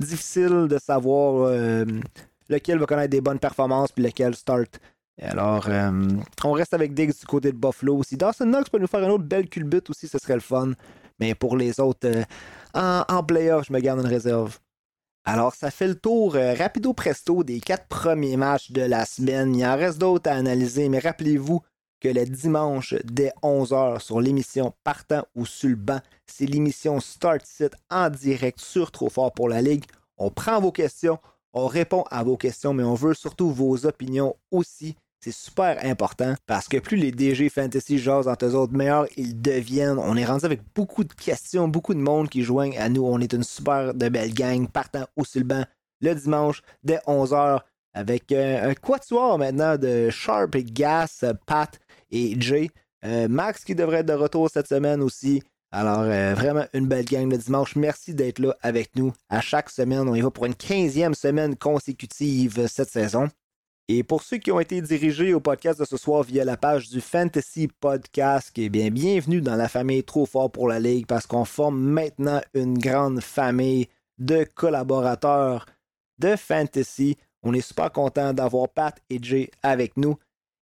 [0.00, 1.84] Difficile de savoir euh,
[2.48, 4.80] lequel va connaître des bonnes performances puis lequel start.
[5.22, 5.68] Alors,
[6.44, 8.16] on reste avec Diggs du côté de Buffalo aussi.
[8.16, 10.72] Dawson Knox peut nous faire une autre belle culbute aussi, ce serait le fun.
[11.20, 12.24] Mais pour les autres, euh,
[13.08, 14.58] en playoff, je me garde une réserve.
[15.24, 19.54] Alors, ça fait le tour euh, rapido presto des quatre premiers matchs de la semaine.
[19.54, 21.60] Il en reste d'autres à analyser, mais rappelez-vous
[22.00, 25.76] que le dimanche dès 11h sur l'émission Partant ou sur
[26.26, 29.84] c'est l'émission Start Sit en direct sur Trop Fort pour la Ligue.
[30.16, 31.18] On prend vos questions,
[31.52, 34.96] on répond à vos questions, mais on veut surtout vos opinions aussi.
[35.22, 39.38] C'est super important parce que plus les DG Fantasy jasent entre eux autres, meilleurs ils
[39.38, 39.98] deviennent.
[39.98, 43.04] On est rendu avec beaucoup de questions, beaucoup de monde qui joignent à nous.
[43.04, 45.64] On est une super de belle gang partant au Sulban
[46.00, 47.60] le dimanche dès 11h
[47.92, 51.78] avec euh, un quatuor maintenant de Sharp, Gas, Pat
[52.10, 52.70] et Jay.
[53.04, 55.42] Euh, Max qui devrait être de retour cette semaine aussi.
[55.70, 57.76] Alors, euh, vraiment une belle gang le dimanche.
[57.76, 60.08] Merci d'être là avec nous à chaque semaine.
[60.08, 63.28] On y va pour une 15e semaine consécutive cette saison.
[63.92, 66.90] Et pour ceux qui ont été dirigés au podcast de ce soir via la page
[66.90, 71.26] du Fantasy Podcast, eh bien, bienvenue dans la famille Trop Fort pour la Ligue parce
[71.26, 75.66] qu'on forme maintenant une grande famille de collaborateurs
[76.20, 77.16] de Fantasy.
[77.42, 80.16] On est super content d'avoir Pat et Jay avec nous.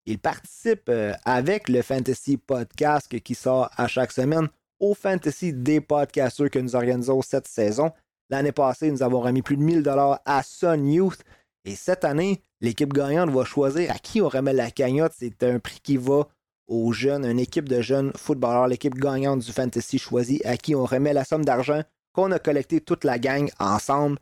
[0.07, 4.49] Ils participent euh, avec le Fantasy Podcast qui sort à chaque semaine
[4.81, 7.93] au Fantasy des podcasters que nous organisons cette saison.
[8.31, 11.23] L'année passée, nous avons remis plus de 1000 dollars à Sun Youth.
[11.67, 15.13] Et cette année, l'équipe gagnante va choisir à qui on remet la cagnotte.
[15.17, 16.29] C'est un prix qui va
[16.67, 18.69] aux jeunes, une équipe de jeunes footballeurs.
[18.69, 22.81] L'équipe gagnante du Fantasy choisit à qui on remet la somme d'argent qu'on a collecté
[22.81, 24.19] toute la gang ensemble.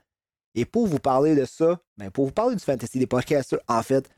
[0.54, 3.82] Et pour vous parler de ça, ben pour vous parler du Fantasy des podcasters, en
[3.82, 4.08] fait,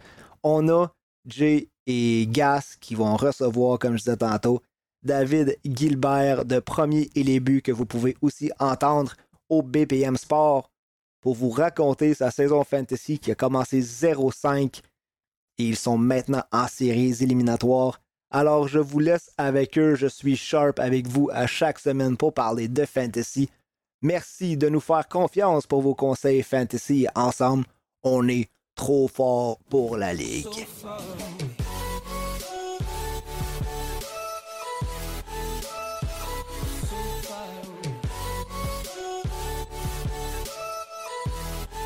[0.42, 0.88] on a
[1.26, 4.62] Jay et Gas qui vont recevoir, comme je disais tantôt,
[5.02, 9.14] David Gilbert de Premier et les buts que vous pouvez aussi entendre
[9.48, 10.70] au BPM Sport
[11.20, 14.80] pour vous raconter sa saison fantasy qui a commencé 0-5
[15.58, 18.00] et ils sont maintenant en séries éliminatoires.
[18.30, 22.34] Alors je vous laisse avec eux, je suis Sharp avec vous à chaque semaine pour
[22.34, 23.48] parler de fantasy.
[24.02, 27.06] Merci de nous faire confiance pour vos conseils fantasy.
[27.14, 27.64] Ensemble,
[28.02, 30.66] on est trop fort pour la ligue.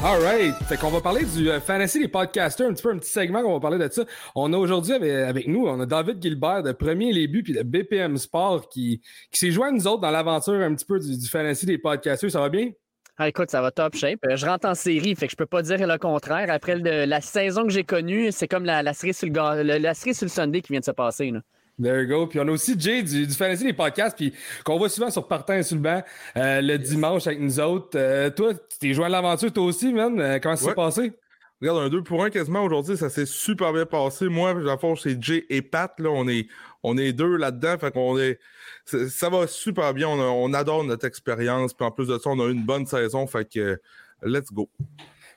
[0.05, 3.13] Alright, fait qu'on va parler du euh, Fantasy des podcasters, un petit peu un petit
[3.13, 4.03] segment qu'on va parler de ça.
[4.35, 7.63] On a aujourd'hui avec, nous, on a David Gilbert de Premier Les Buts puis de
[7.63, 11.29] BPM Sport qui, qui s'est joint à nous autres dans l'aventure un petit peu du,
[11.29, 12.33] Fantasy des podcasters.
[12.33, 12.71] Ça va bien?
[13.17, 14.19] Ah, écoute, ça va top shape.
[14.27, 16.51] Euh, je rentre en série, fait que je peux pas dire le contraire.
[16.51, 20.25] Après la saison que j'ai connue, c'est comme la, série sur le, la série sur
[20.25, 21.33] le Sunday qui vient de se passer.
[21.81, 22.27] There you go.
[22.27, 24.33] Puis on a aussi Jay du, du Fantasy des podcasts, puis
[24.65, 26.03] qu'on voit souvent sur Partant et sur le banc
[26.37, 27.99] euh, le dimanche avec nous autres.
[27.99, 30.21] Euh, toi, tu t'es joint à l'aventure toi aussi, man.
[30.21, 31.13] Euh, comment ça s'est passé?
[31.61, 34.29] Regarde, un 2 pour 1 quasiment aujourd'hui, ça s'est super bien passé.
[34.29, 35.93] Moi, la force, c'est Jay et Pat.
[36.01, 36.49] Là, on est,
[36.83, 37.79] on est deux là-dedans.
[37.79, 38.39] Fait qu'on est.
[38.85, 40.09] Ça va super bien.
[40.09, 41.73] On, on adore notre expérience.
[41.73, 43.27] Puis en plus de ça, on a eu une bonne saison.
[43.29, 43.81] Fait que
[44.23, 44.69] let's go.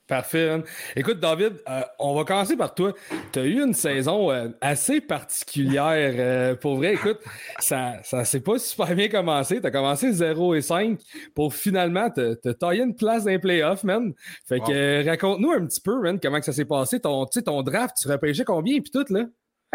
[0.08, 0.62] Parfait.
[0.96, 2.94] Écoute, David, euh, on va commencer par toi.
[3.32, 6.14] Tu as eu une saison euh, assez particulière.
[6.16, 7.18] Euh, pour vrai, écoute,
[7.58, 9.60] ça ne s'est pas super bien commencé.
[9.60, 11.00] Tu as commencé 0 et 5
[11.34, 14.14] pour finalement te, te tailler une place dans les playoffs, man.
[14.48, 17.00] Fait que raconte-nous un petit peu, man, comment que ça s'est passé.
[17.00, 19.24] Ton, ton draft, tu repêchais combien et puis tout, là?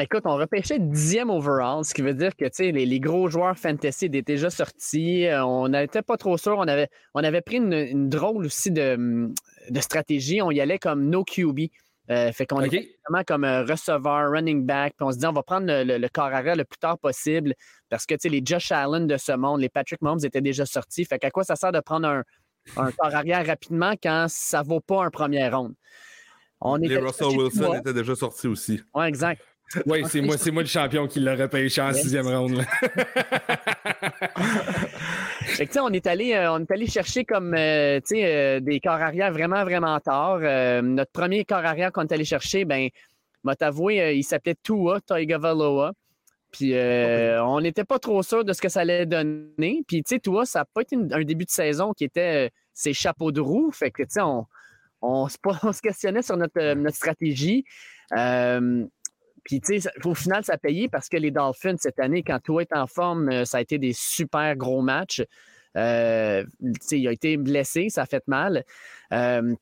[0.00, 4.06] Écoute, on repêchait dixième overall, ce qui veut dire que les, les gros joueurs fantasy
[4.06, 5.26] étaient déjà sortis.
[5.30, 6.56] On n'était pas trop sûr.
[6.56, 9.28] On avait, on avait pris une, drôle aussi de,
[9.68, 10.40] de, stratégie.
[10.42, 11.60] On y allait comme no QB.
[12.10, 14.94] Euh, fait qu'on était vraiment comme un receveur, running back.
[14.96, 17.54] Puis on se dit, on va prendre le, le, corps arrière le plus tard possible
[17.88, 21.04] parce que les Josh Allen de ce monde, les Patrick Mahomes étaient déjà sortis.
[21.04, 22.24] Fait qu'à quoi ça sert de prendre un,
[22.76, 25.74] un corps arrière rapidement quand ça ne vaut pas un premier round?
[26.60, 28.82] On les Russell Wilson étaient déjà sortis aussi.
[28.94, 29.42] Oui, exact.
[29.86, 32.60] Oui, c'est moi, c'est moi le champion qui l'aurait pêché en sixième round.
[35.80, 39.64] on est allé, euh, on est allé chercher comme euh, euh, des corps arrière vraiment,
[39.64, 40.40] vraiment tard.
[40.82, 42.88] notre premier corps arrière qu'on est allé chercher, ben,
[43.44, 45.92] m'a avoué, il s'appelait Tua Tagovailoa.
[46.52, 49.82] Puis on n'était pas trop sûr de ce que ça allait donner.
[49.86, 52.92] Puis tu sais, Tua, ça n'a pas été un début de saison qui était ses
[52.92, 53.70] chapeaux de roue.
[53.70, 54.46] Fait que tu sais, on,
[55.00, 57.64] on, se questionnait sur notre, notre stratégie.
[59.44, 62.38] Puis, tu sais, au final, ça a payé parce que les Dolphins, cette année, quand
[62.42, 65.22] tout est en forme, ça a été des super gros matchs.
[65.76, 66.44] Euh,
[66.90, 68.64] il a été blessé, ça a fait mal.
[69.12, 69.54] Euh,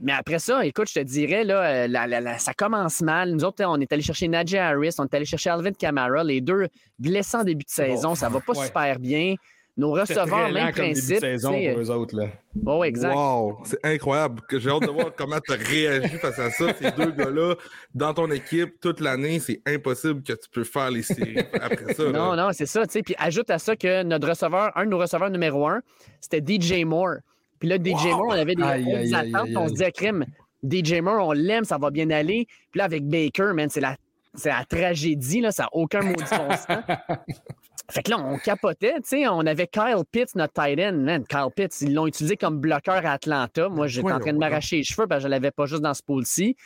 [0.00, 3.32] mais après ça, écoute, je te dirais, là, ça commence mal.
[3.32, 6.40] Nous autres, on est allé chercher Najee Harris, on est allé chercher Alvin Kamara, les
[6.40, 8.14] deux blessés en début de saison.
[8.14, 9.34] ça va pas super bien.
[9.76, 11.18] Nos receveurs, même principe.
[11.18, 12.28] saison pour eux autres, là.
[12.64, 13.12] Oh, exact.
[13.12, 14.40] Wow, c'est incroyable.
[14.52, 16.72] J'ai hâte de voir comment tu réagis face à ça.
[16.74, 17.56] Ces deux gars-là,
[17.92, 22.04] dans ton équipe, toute l'année, c'est impossible que tu peux faire les séries après ça.
[22.04, 22.84] Non, non, c'est ça.
[22.86, 25.80] Puis ajoute à ça que notre receveur, un de nos receveurs numéro un,
[26.20, 27.16] c'était DJ Moore.
[27.58, 29.48] Puis là, DJ Moore, on avait des, attentes.
[29.56, 30.24] on se à crime,
[30.62, 32.46] DJ Moore, on l'aime, ça va bien aller.
[32.70, 33.96] Puis là, avec Baker, man, c'est la,
[34.44, 36.66] la tragédie, là, ça n'a aucun mot de sens.
[37.90, 40.94] Fait que là, on capotait, tu sais, on avait Kyle Pitts, notre tight end.
[40.94, 43.68] Man, Kyle Pitts, ils l'ont utilisé comme bloqueur à Atlanta.
[43.68, 45.82] Moi, j'étais en train de m'arracher les cheveux parce que je ne l'avais pas juste
[45.82, 46.56] dans ce pool-ci.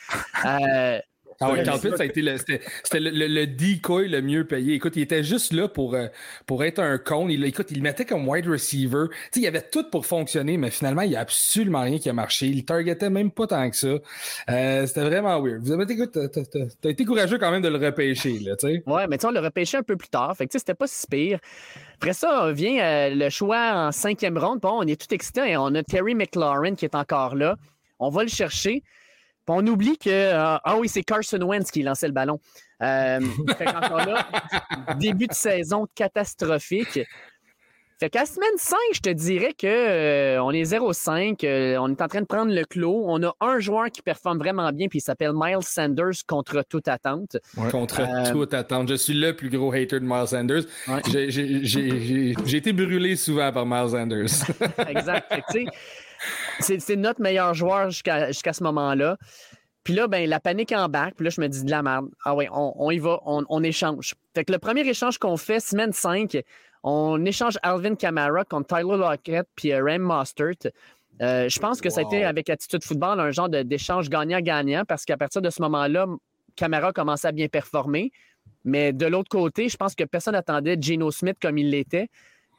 [0.45, 1.01] Euh,
[1.41, 2.61] ah ouais, Carl ça a été le, c'était,
[2.99, 4.75] le, le, decoy le mieux payé.
[4.75, 6.09] Écoute, il était juste là pour, euh,
[6.47, 7.29] pour être un con.
[7.29, 9.07] Il, écoute, il le mettait comme wide receiver.
[9.09, 12.09] Tu sais, il avait tout pour fonctionner, mais finalement, il n'y a absolument rien qui
[12.09, 12.47] a marché.
[12.47, 13.99] Il targetait même pas tant que ça.
[14.51, 15.61] Euh, c'était vraiment weird.
[15.63, 16.19] Vous avez, écoute,
[16.83, 18.57] t'as, été courageux quand même de le repêcher, là.
[18.87, 20.37] Ouais, mais tu sais, on l'a repêché un peu plus tard.
[20.37, 21.39] Fait que, tu sais, c'était pas si pire.
[21.95, 24.59] Après ça, vient euh, le choix en cinquième ronde.
[24.59, 25.57] Bon, on est tout excité.
[25.57, 27.57] On a Terry McLaurin qui est encore là.
[28.01, 28.83] On va le chercher
[29.55, 30.11] on oublie que.
[30.11, 32.41] Euh, ah oui, c'est Carson Wentz qui lançait le ballon.
[32.83, 33.21] Euh,
[33.59, 34.27] fait là,
[34.99, 37.01] début de saison catastrophique.
[38.01, 41.79] Fait qu'à semaine 5, je te dirais qu'on euh, est 0-5.
[41.81, 43.03] on est en train de prendre le clos.
[43.09, 46.87] On a un joueur qui performe vraiment bien, puis il s'appelle Miles Sanders contre toute
[46.87, 47.39] attente.
[47.73, 48.89] Contre toute attente.
[48.89, 50.63] Je suis le plus gros hater de Miles Sanders.
[51.09, 54.47] J'ai été brûlé souvent par Miles Sanders.
[54.89, 55.33] exact.
[56.61, 59.17] C'est notre meilleur joueur jusqu'à ce moment-là.
[59.89, 61.15] Puis là, ben, la panique en bac.
[61.17, 62.09] Puis là, je me dis de la merde.
[62.25, 64.15] Ah oui, on, y va, on, échange.
[64.35, 66.43] Fait que le premier échange qu'on fait, semaine 5,
[66.83, 70.71] on échange Alvin Kamara contre Tyler Lockett puis euh, Ram Mostert.
[71.23, 75.05] Euh, je pense que ça a été avec Attitude Football un genre d'échange gagnant-gagnant parce
[75.05, 76.07] qu'à partir de ce moment-là,
[76.55, 78.13] Kamara commençait à bien performer.
[78.65, 82.09] Mais de l'autre côté, je pense que personne n'attendait Geno Smith comme il l'était.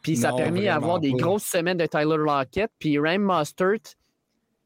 [0.01, 2.71] Puis ça a permis d'avoir des grosses semaines de Tyler Lockett.
[2.79, 3.95] Puis Ram Mostert,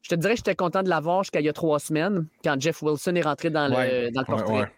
[0.02, 2.60] je te dirais que j'étais content de l'avoir jusqu'à il y a trois semaines, quand
[2.60, 4.72] Jeff Wilson est rentré dans le, dans le portrait.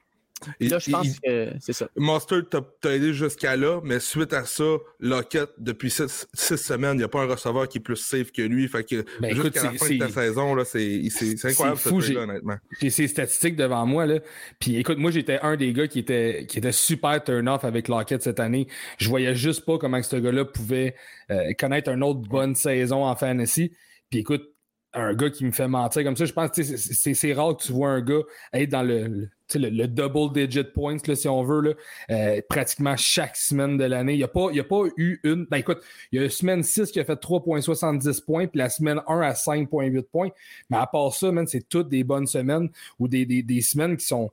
[0.61, 1.88] Là, je pense que c'est ça.
[1.96, 4.64] Monster t'a aidé jusqu'à là, mais suite à ça,
[5.01, 8.42] Lockett, depuis six, semaines, il n'y a pas un receveur qui est plus safe que
[8.42, 8.68] lui.
[8.68, 11.03] Fait que ben, jusqu'à la fin de ta saison, c'est
[11.44, 12.57] incroyable fou, ce honnêtement.
[12.81, 14.07] J'ai ces statistiques devant moi.
[14.07, 14.20] Là.
[14.61, 18.22] Puis écoute, moi, j'étais un des gars qui était, qui était super turn-off avec Lockett
[18.22, 18.66] cette année.
[18.99, 20.94] Je voyais juste pas comment ce gars-là pouvait
[21.31, 23.72] euh, connaître une autre bonne saison en fantasy.
[24.11, 24.56] Puis écoute,
[24.96, 26.24] un gars qui me fait mentir comme ça.
[26.24, 30.32] Je pense que c'est rare que tu vois un gars être dans le, le, double
[30.32, 31.72] digit points, là, si on veut, là,
[32.11, 34.14] euh, pratiquement chaque semaine de l'année.
[34.14, 35.44] Il n'y a, pas, a pas eu une.
[35.50, 38.70] Ben écoute, il y a une semaine 6 qui a fait 3,70 points, puis la
[38.70, 40.30] semaine 1 à 5,8 points.
[40.70, 44.30] Mais à part ça, c'est toutes des bonnes semaines ou des, semaines qui sont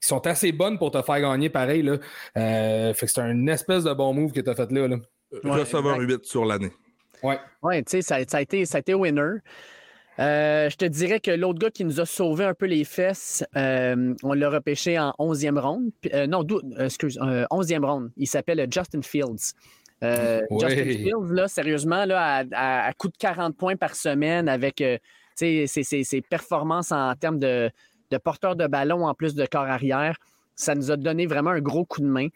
[0.00, 1.82] qui sont assez bonnes pour te faire gagner pareil.
[1.82, 1.98] Là.
[2.38, 4.88] Euh, fait que c'est un espèce de bon move que tu as fait là.
[4.88, 4.96] là.
[5.44, 6.72] Receveur 8 sur l'année.
[7.22, 7.38] Ouais.
[7.62, 9.40] Ouais, tu sais, ça, a été, ça a été winner.
[10.20, 13.42] Euh, je te dirais que l'autre gars qui nous a sauvé un peu les fesses,
[13.56, 15.90] euh, on l'a repêché en 11e ronde.
[16.12, 16.44] Euh, non,
[16.78, 18.10] excuse, 11e ronde.
[18.18, 19.54] Il s'appelle Justin Fields.
[20.02, 24.82] Justin Fields, là, sérieusement, là, à, coup de 40 points par semaine avec
[25.34, 27.70] ses, ses, performances en termes de,
[28.10, 30.16] de porteur de ballon en plus de corps arrière,
[30.54, 32.28] ça nous a donné vraiment un gros coup de main.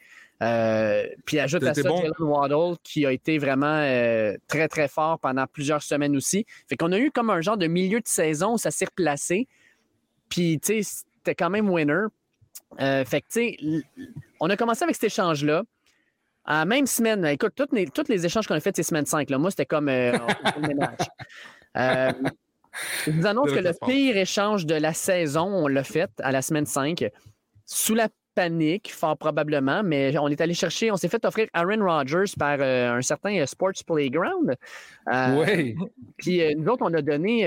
[0.43, 5.19] Euh, puis ajoute à ça Jalen Waddle qui a été vraiment euh, très, très fort
[5.19, 6.45] pendant plusieurs semaines aussi.
[6.69, 9.47] Fait qu'on a eu comme un genre de milieu de saison où ça s'est replacé.
[10.29, 12.07] Puis, tu sais, c'était quand même winner.
[12.81, 13.85] Euh, fait que, tu sais,
[14.41, 15.63] on a commencé avec cet échange-là.
[16.45, 19.07] À la même semaine, écoute, toutes les, tous les échanges qu'on a fait, c'est semaine
[19.07, 19.31] 5.
[19.31, 19.39] Là.
[19.39, 20.19] Moi, c'était comme euh,
[20.61, 20.99] ménage.
[21.77, 22.13] Euh,
[23.07, 26.11] je vous annonce C'est que le le pire échange de la saison, on l'a fait
[26.19, 27.07] à la semaine 5.
[27.65, 31.85] Sous la panique, fort probablement, mais on est allé chercher, on s'est fait offrir Aaron
[31.85, 34.57] Rodgers par euh, un certain euh, Sports Playground.
[35.13, 35.75] Euh, Oui.
[36.19, 37.43] puis euh, nous autres, on a donné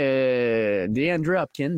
[0.88, 1.78] des Andrew Hopkins.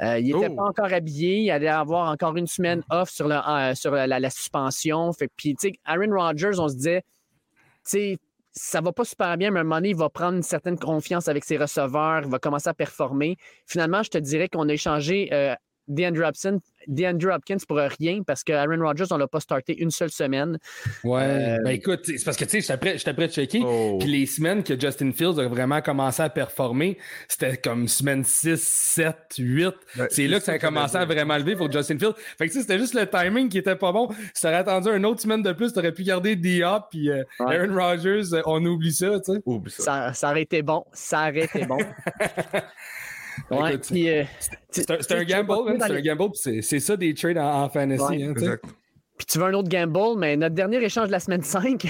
[0.00, 0.56] Il n'était Oh.
[0.56, 1.38] pas encore habillé.
[1.42, 5.12] Il allait avoir encore une semaine off sur, le, sur la, la suspension.
[5.12, 8.18] Fait, puis, tu sais, Aaron Rodgers, on se disait, tu sais,
[8.56, 10.78] ça va pas super bien, mais à un moment donné, il va prendre une certaine
[10.78, 13.36] confiance avec ses receveurs, il va commencer à performer.
[13.66, 15.28] Finalement, je te dirais qu'on a échangé
[15.88, 19.90] DeAndre Hopkins, DeAndre Hopkins pour rien parce que Aaron Rodgers, on l'a pas starté une
[19.90, 20.58] seule semaine.
[21.02, 21.22] Ouais.
[21.22, 23.62] Euh, Ben écoute, c'est parce que tu sais, j'étais prêt, prêt de checker.
[23.64, 23.98] Oh.
[24.00, 28.60] Puis les semaines que Justin Fields a vraiment commencé à performer, c'était comme semaine 6,
[28.62, 29.74] 7, 8.
[29.96, 32.14] Ben, c'est là que ça a commencé à vraiment lever pour Justin Fields.
[32.38, 34.08] Fait que tu sais, c'était juste le timing qui était pas bon.
[34.32, 37.56] Si t'aurais attendu une autre semaine de plus, t'aurais pu garder D-Hop puis euh, Ouais.
[37.56, 39.82] Aaron Rodgers, euh, on oublie ça, tu sais.
[39.82, 40.84] Ça, ça aurait été bon.
[40.92, 41.78] Ça aurait été bon.
[43.50, 44.24] ouais, euh,
[44.70, 48.02] C'est un, gamble, c'est un gamble, puis c'est c'est ça des trades en, en fantasy,
[48.02, 48.24] Ouais.
[48.48, 48.56] hein.
[49.16, 51.86] Puis tu veux un autre gamble, mais notre dernier échange de la semaine 5,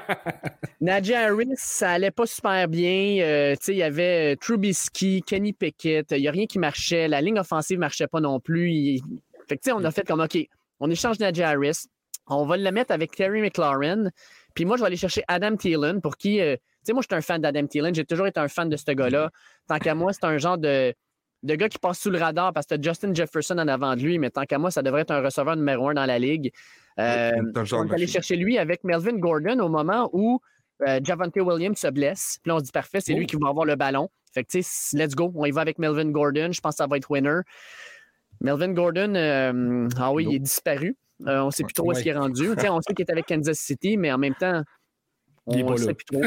[0.80, 3.18] Najee Harris, ça allait pas super bien.
[3.20, 6.58] Euh, tu sais, il y avait euh, Trubisky, Kenny Pickett, il n'y a rien qui
[6.58, 7.08] marchait.
[7.08, 8.70] La ligne offensive marchait pas non plus.
[8.72, 9.02] Il-
[9.48, 10.38] Fait que tu sais, on a fait comme, OK,
[10.80, 11.84] on échange Najee Harris,
[12.28, 14.08] on va le mettre avec Terry McLaurin,
[14.54, 17.16] puis moi, je vais aller chercher Adam Thielen, pour qui, euh, sais, moi, je suis
[17.16, 19.30] un fan d'Adam Thielen, j'ai toujours été un fan de ce gars-là.
[19.68, 20.94] Tant qu'à moi, c'est un genre de,
[21.42, 24.18] de gars qui passe sous le radar parce que Justin Jefferson en avant de lui,
[24.18, 26.52] mais tant qu'à moi, ça devrait être un receveur numéro un dans la ligue.
[26.98, 30.40] Euh, on est allé chercher lui avec Melvin Gordon au moment où
[30.86, 32.38] euh, Javante Williams se blesse.
[32.42, 33.26] Puis là, on se dit parfait, c'est lui Oh.
[33.26, 34.08] qui va avoir le ballon.
[34.34, 35.30] Fait que, tu sais, let's go.
[35.34, 36.50] On y va avec Melvin Gordon.
[36.52, 37.40] Je pense que ça va être winner.
[38.40, 40.96] Melvin Gordon, euh, ah oui, il est disparu.
[41.26, 42.50] Euh, on ne sait plus trop où est-ce qu'il est rendu.
[42.50, 44.62] On sait qu'il est avec Kansas City, mais en même temps,
[45.46, 45.94] on Il est pas là.
[45.94, 46.20] plus trop.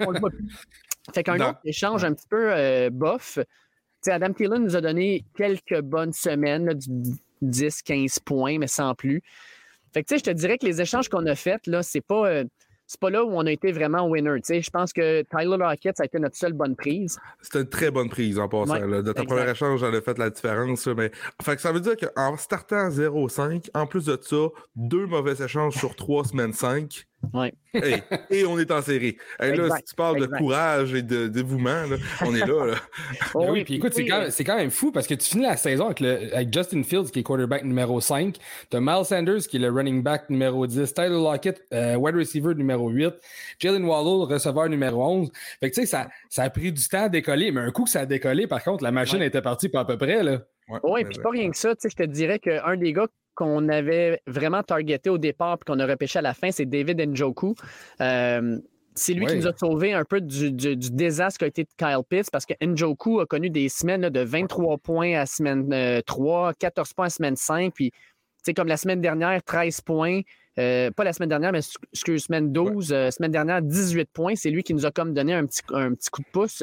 [0.00, 0.48] On le voit plus.
[1.14, 3.38] Fait qu'un autre échange un petit peu euh, bof.
[3.38, 3.42] Tu
[4.02, 6.88] sais, Adam Thielen nous a donné quelques bonnes semaines, là, du
[7.42, 9.22] 10-15 points, mais sans plus.
[9.92, 12.00] Fait que, tu sais, je te dirais que les échanges qu'on a faits, là, c'est
[12.00, 12.44] pas, euh,
[12.86, 14.36] c'est pas là où on a été vraiment winner.
[14.36, 17.18] Tu sais, je pense que Tyler Lockett, ça a été notre seule bonne prise.
[17.40, 18.74] C'était une très bonne prise en passant.
[18.74, 19.02] Ouais, là.
[19.02, 20.86] De ta première échange, j'en ai fait la différence.
[20.86, 21.10] mais...
[21.42, 25.42] Fait que ça veut dire qu'en startant à 0-5, en plus de ça, deux mauvais
[25.44, 27.06] échanges sur trois semaines 5.
[27.32, 27.52] Ouais.
[27.72, 29.16] Hey, et on est en série.
[29.40, 30.32] Hey, là, Exact, si tu parles exact.
[30.32, 31.96] de courage et de dévouement, là,
[32.26, 32.66] on est là.
[32.66, 32.74] là.
[33.34, 35.44] Oh Ben oui, puis écoute, c'est quand, c'est quand même fou parce que tu finis
[35.44, 38.36] la saison avec, le, avec Justin Fields qui est quarterback numéro 5,
[38.70, 42.16] tu as Miles Sanders qui est le running back numéro 10, Tyler Lockett, euh, wide
[42.16, 43.14] receiver numéro 8,
[43.60, 45.30] Jalen Waddle, receveur numéro 11.
[45.60, 47.84] Fait que tu sais, ça, ça a pris du temps à décoller, mais un coup
[47.84, 49.26] que ça a décollé, par contre, la machine Ouais.
[49.28, 50.22] était partie pas à peu près.
[50.22, 50.40] Là.
[50.82, 51.74] Oui, puis pas rien que ça.
[51.74, 55.72] Tu sais, je te dirais qu'un des gars qu'on avait vraiment targeté au départ puis
[55.72, 57.54] qu'on a repêché à la fin, c'est David Njoku.
[58.00, 58.58] Euh,
[58.94, 62.00] c'est lui qui nous a sauvé un peu du, du- du désastre qu'a été Kyle
[62.08, 66.02] Pitts parce que Njoku a connu des semaines là, de 23 points à semaine euh,
[66.02, 67.96] 3, 14 points à semaine 5, puis tu
[68.42, 70.20] sais, comme la semaine dernière, 13 points.
[70.58, 71.60] Euh, pas la semaine dernière, mais
[71.94, 72.92] excuse, semaine 12.
[72.92, 74.34] euh, semaine dernière, 18 points.
[74.34, 76.62] C'est lui qui nous a comme donné un petit, un petit coup de pouce.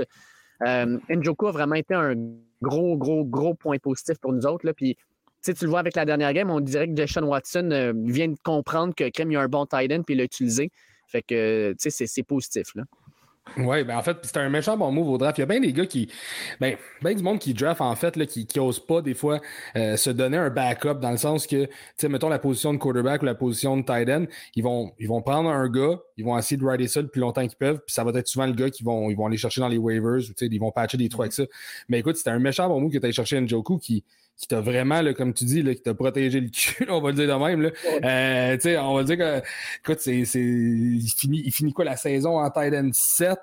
[0.68, 2.14] Euh, Njoku a vraiment été un
[2.62, 4.66] gros, gros, gros point positif pour nous autres.
[4.66, 4.74] Là.
[4.74, 4.98] Puis,
[5.44, 7.94] tu sais, tu le vois avec la dernière game, on dirait que Deshaun Watson euh,
[7.96, 10.72] vient de comprendre que Crème, il y a un bon tight end puis l'a utilisé.
[11.08, 12.76] Fait que, tu sais, c'est- c'est positif.
[12.76, 12.84] Là.
[13.58, 15.38] Ouais, ben en fait, c'était un méchant bon move au draft.
[15.38, 16.08] Il y a bien des gars qui.
[16.60, 19.40] Ben, ben du monde qui draft, en fait, là, qui, qui osent pas, des fois,
[19.76, 22.78] euh, se donner un backup dans le sens que, tu sais, mettons la position de
[22.78, 24.26] quarterback ou la position de tight end,
[24.56, 27.22] ils vont, ils vont prendre un gars, ils vont essayer de rider ça le plus
[27.22, 29.38] longtemps qu'ils peuvent, puis ça va être souvent le gars qui vont, ils vont aller
[29.38, 31.44] chercher dans les waivers, ou tu sais, ils vont patcher des trous avec ça.
[31.88, 34.04] Mais écoute, c'était un méchant bon move que tu allé chercher Njoku qui,
[34.40, 37.10] qui t'a vraiment, là, comme tu dis, là, qui t'a protégé le cul, on va
[37.10, 37.62] le dire de même.
[37.62, 37.70] Là.
[38.04, 39.40] Euh, tu sais, on va dire que,
[39.80, 43.38] écoute, c'est, c'est, il, finit, il finit quoi la saison en tight end 7?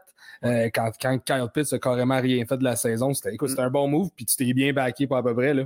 [0.45, 3.63] Euh, quand, quand Kyle Pitts a carrément rien fait de la saison, c'était, écoute, c'était
[3.63, 5.55] un bon move, puis tu t'es bien backé pas à peu près.
[5.55, 5.65] Là.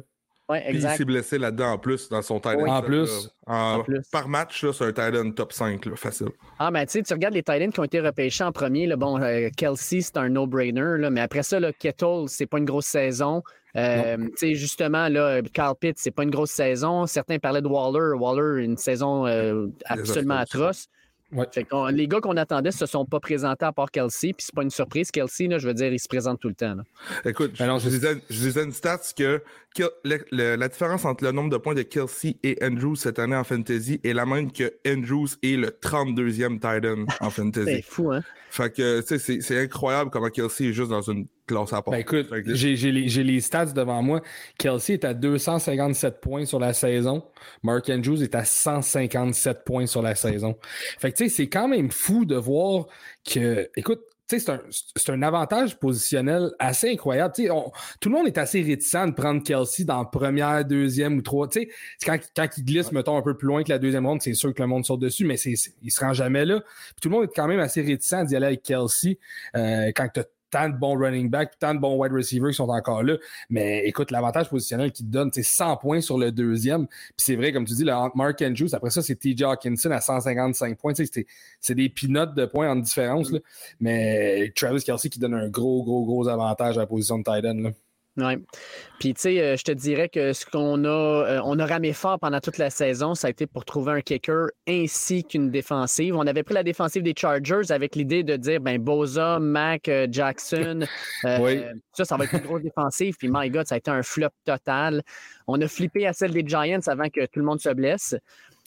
[0.48, 2.62] Puis il s'est blessé là-dedans en plus, dans son tight end.
[2.64, 2.70] Oui.
[2.70, 3.06] En plus.
[3.06, 3.30] là.
[3.46, 4.00] En- En plus.
[4.10, 6.30] Par match, là, c'est un tight end top 5, là, facile.
[6.58, 8.86] Ah, mais tu sais, tu regardes les Titans qui ont été repêchés en premier.
[8.88, 10.98] Là, bon, euh, Kelsey, c'est un no-brainer.
[10.98, 13.44] là, Mais après ça, là, Kettle, c'est pas une grosse saison.
[13.76, 17.06] Euh, tu sais, justement, là, Carl Pitt, c'est pas une grosse saison.
[17.06, 18.14] Certains parlaient de Waller.
[18.18, 20.86] Waller, une saison euh, absolument atroce.
[21.32, 21.46] Ouais.
[21.52, 24.32] Fait qu'on- les gars qu'on attendait se sont pas présentés à part Kelsey.
[24.32, 25.12] Puis c'est pas une surprise.
[25.12, 26.74] Kelsey, là, je veux dire, il se présente tout le temps.
[26.74, 26.82] là.
[27.24, 29.40] Écoute, Ben non, je, c'est- disais, je disais une stats que
[29.76, 33.20] Kel- le- le- la différence entre le nombre de points de Kelsey et Andrews cette
[33.20, 37.42] année en fantasy est la même que Andrews est le 32e tight end en C'est
[37.42, 37.82] fantasy.
[37.82, 38.22] fou, hein?
[38.50, 41.82] Fait que, tu sais, c'est- c'est incroyable comment Kelsey est juste dans une classe à
[41.82, 41.92] part.
[41.92, 44.20] Ben écoute, j'ai j'ai les, j'ai les stats devant moi.
[44.58, 47.22] Kelsey est à 257 points sur la saison.
[47.62, 50.56] Mark Andrews est à 157 points sur la saison.
[50.98, 52.86] Fait que tu sais, c'est quand même fou de voir
[53.24, 54.60] que, écoute, tu sais, c'est un,
[54.94, 57.34] c'est un avantage positionnel assez incroyable.
[57.34, 61.16] Tu sais, on- tout le monde est assez réticent de prendre Kelsey dans première, deuxième
[61.18, 61.48] ou trois.
[61.48, 64.06] Tu sais, c'est quand, quand il glisse, mettons, un peu plus loin que la deuxième
[64.06, 66.44] ronde, c'est sûr que le monde saute dessus, mais c'est, c'est- il se rend jamais
[66.44, 66.60] là.
[66.60, 69.18] Puis tout le monde est quand même assez réticent d'y aller avec Kelsey
[69.56, 72.56] euh, quand tu as tant de bons running backs, tant de bons wide receivers qui
[72.56, 73.16] sont encore là.
[73.48, 76.86] Mais écoute, l'avantage positionnel qu'il te donne, c'est 100 points sur le deuxième.
[76.86, 80.00] Puis c'est vrai, comme tu dis, là, Mark Andrews, après ça, c'est TJ Hawkinson à
[80.00, 80.92] 155 points.
[80.94, 83.30] C'est- des peanuts de points en différence.
[83.30, 83.38] là.
[83.80, 87.42] Mais Travis Kelsey qui donne un gros, gros, gros avantage à la position de tight
[87.44, 87.70] là.
[88.20, 88.38] Ouais.
[88.98, 91.94] Puis, tu sais, euh, je te dirais que ce qu'on a, euh, on a ramé
[91.94, 96.14] fort pendant toute la saison, ça a été pour trouver un kicker ainsi qu'une défensive.
[96.16, 100.06] On avait pris la défensive des Chargers avec l'idée de dire, ben, Boza, Mac, euh,
[100.10, 100.80] Jackson,
[101.24, 101.62] Oui.
[101.94, 103.16] ça, ça va être une grosse défensive.
[103.18, 105.02] Puis, my God, ça a été un flop total.
[105.46, 108.14] On a flippé à celle des Giants avant que tout le monde se blesse.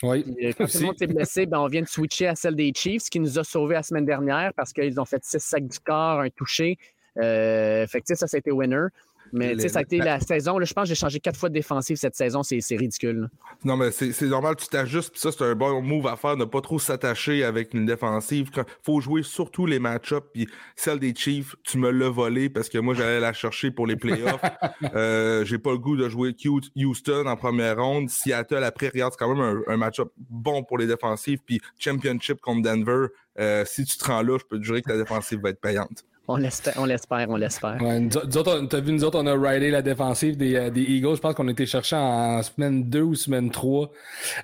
[0.02, 2.56] Oui, Puis, quand tout le monde s'est blessé, ben, on vient de switcher à celle
[2.56, 5.68] des Chiefs, qui nous a sauvés la semaine dernière parce qu'ils ont fait six sacs
[5.68, 6.80] du corps, un touché.
[7.16, 8.88] Fait que, ça, ça a été winner.
[9.34, 10.58] Mais, tu sais, ça a été la saison.
[10.58, 12.44] Là, je pense que j'ai changé quatre fois de défensive cette saison.
[12.44, 13.22] C'est ridicule.
[13.22, 13.28] là.
[13.66, 16.46] Non, mais c'est normal, tu t'ajustes, puis ça, c'est un bon move à faire, ne
[16.46, 18.50] pas trop s'attacher avec une défensive.
[18.56, 22.70] Il faut jouer surtout les match-ups, puis celle des Chiefs, tu me l'as volé parce
[22.70, 24.42] que moi, j'allais la chercher pour les playoffs.
[24.96, 26.36] euh, J'ai pas le goût de jouer
[26.76, 28.10] Houston en première ronde.
[28.10, 32.40] Seattle, après, regarde, c'est quand même un, un match-up bon pour les défensives, puis Championship
[32.42, 33.08] contre Denver.
[33.40, 35.60] euh, si tu te rends là, je peux te jurer que ta défensive va être
[35.62, 36.04] payante.
[36.28, 37.82] On l'espère, on l'espère, on l'espère.
[37.82, 40.56] Ouais, nous, nous autres, on- t'as vu, nous autres, on a ridé la défensive des,
[40.56, 41.16] euh, des Eagles.
[41.16, 43.92] Je pense qu'on a été chercher en semaine 2 ou semaine 3.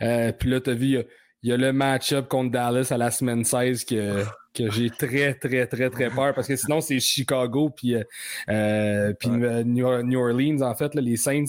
[0.02, 1.04] Euh, puis là, t'as vu, il y a-
[1.42, 5.34] il y, a le match-up contre Dallas à la semaine 16 que, que j'ai très,
[5.36, 8.04] très, très, très peur parce que sinon, c'est Chicago puis, euh,
[8.50, 11.46] euh, puis New, New Orleans, en fait, là, les Saints,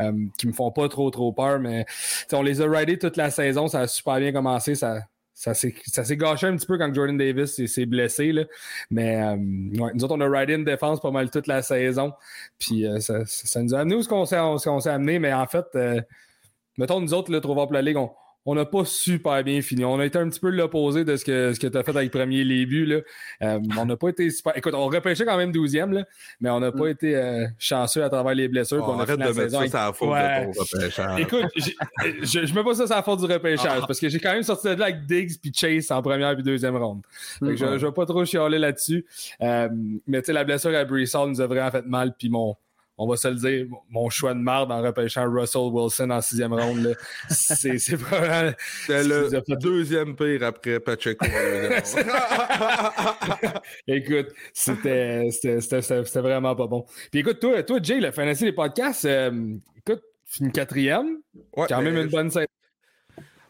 [0.00, 1.58] euh, qui me font pas trop, trop peur.
[1.60, 1.92] Mais tu
[2.28, 3.68] sais, on les a ridés toute la saison.
[3.68, 4.74] Ça a super bien commencé.
[4.76, 5.00] Ça,
[5.34, 8.32] ça s'est gâché un petit peu quand Jordan Davis s'est- blessé.
[8.32, 8.44] Là.
[8.90, 12.12] Mais euh, ouais, nous autres, on a ridé une défense pas mal toute la saison.
[12.58, 14.24] Puis euh, ça, ça- nous a amené où ce qu'on
[14.80, 15.18] s'est amené.
[15.18, 16.00] Mais en fait, euh,
[16.78, 18.10] mettons, nous autres, le Trouvant la Ligue, on
[18.46, 19.84] on n'a pas super bien fini.
[19.84, 21.96] On a été un petit peu l'opposé de ce que, ce que tu as fait
[21.96, 22.84] avec premier début.
[22.84, 23.00] Là.
[23.42, 24.56] Euh, on n'a pas été super.
[24.56, 26.04] Écoute, on repêchait quand même 12e, là,
[26.40, 28.84] mais on n'a pas été euh, chanceux à travers les blessures.
[28.86, 30.46] Oh, on a arrête de la mettre saison ça, avec- c'est la faute Ouais.
[30.46, 31.20] de ton repêchage.
[31.20, 31.46] Écoute,
[32.22, 34.42] je, je mets pas ça sur la faute du repêchage parce que j'ai quand même
[34.42, 37.02] sorti de là avec Diggs puis Chase en première puis deuxième ronde.
[37.40, 39.04] Que je, je vais pas trop chialer là-dessus.
[39.40, 39.68] Euh,
[40.06, 42.14] mais tu sais, la blessure à Hall nous a vraiment fait mal.
[42.18, 42.56] Puis mon,
[42.96, 46.54] on va se le dire, mon choix de marde en repêchant Russell Wilson en sixième
[46.54, 46.96] ronde,
[47.28, 48.52] c'est vraiment.
[48.88, 51.26] Le deuxième pire après Pacheco.
[53.86, 55.30] Écoute, c'était
[56.14, 56.84] vraiment pas bon.
[57.10, 60.02] Puis écoute, toi, toi Jay, le fantasy des podcasts, euh, écoute,
[60.40, 61.18] une quatrième,
[61.56, 62.46] Ouais, quand même mais une bonne saison.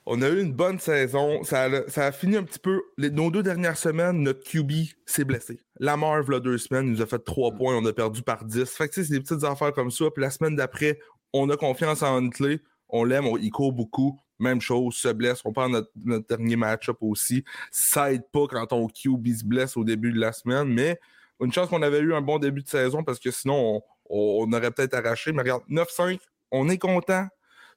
[0.06, 1.42] On a eu une bonne saison.
[1.44, 2.82] Ça a, ça a fini un petit peu.
[2.98, 4.70] Les- nos deux dernières semaines, notre QB
[5.06, 5.60] s'est blessé.
[5.80, 7.74] Lamar, il y a deux semaines, il nous a fait trois points.
[7.76, 8.68] On a perdu par 10.
[8.70, 10.04] Fait que c'est des petites affaires comme ça.
[10.10, 10.98] Puis la semaine d'après,
[11.32, 12.60] on a confiance en Huntley.
[12.90, 14.18] On l'aime, il court beaucoup.
[14.38, 15.40] Même chose, se blesse.
[15.44, 17.44] On de notre, notre dernier match-up aussi.
[17.70, 20.68] Ça aide pas quand ton QB se blesse au début de la semaine.
[20.68, 20.98] Mais
[21.40, 24.52] une chance qu'on avait eu un bon début de saison parce que sinon, on, on
[24.52, 25.32] aurait peut-être arraché.
[25.32, 26.18] Mais regarde, 9-5,
[26.50, 27.26] on est content.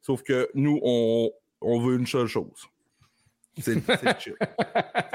[0.01, 1.31] Sauf que nous, on,
[1.61, 2.67] on veut une seule chose.
[3.59, 4.35] C'est le c'est chip.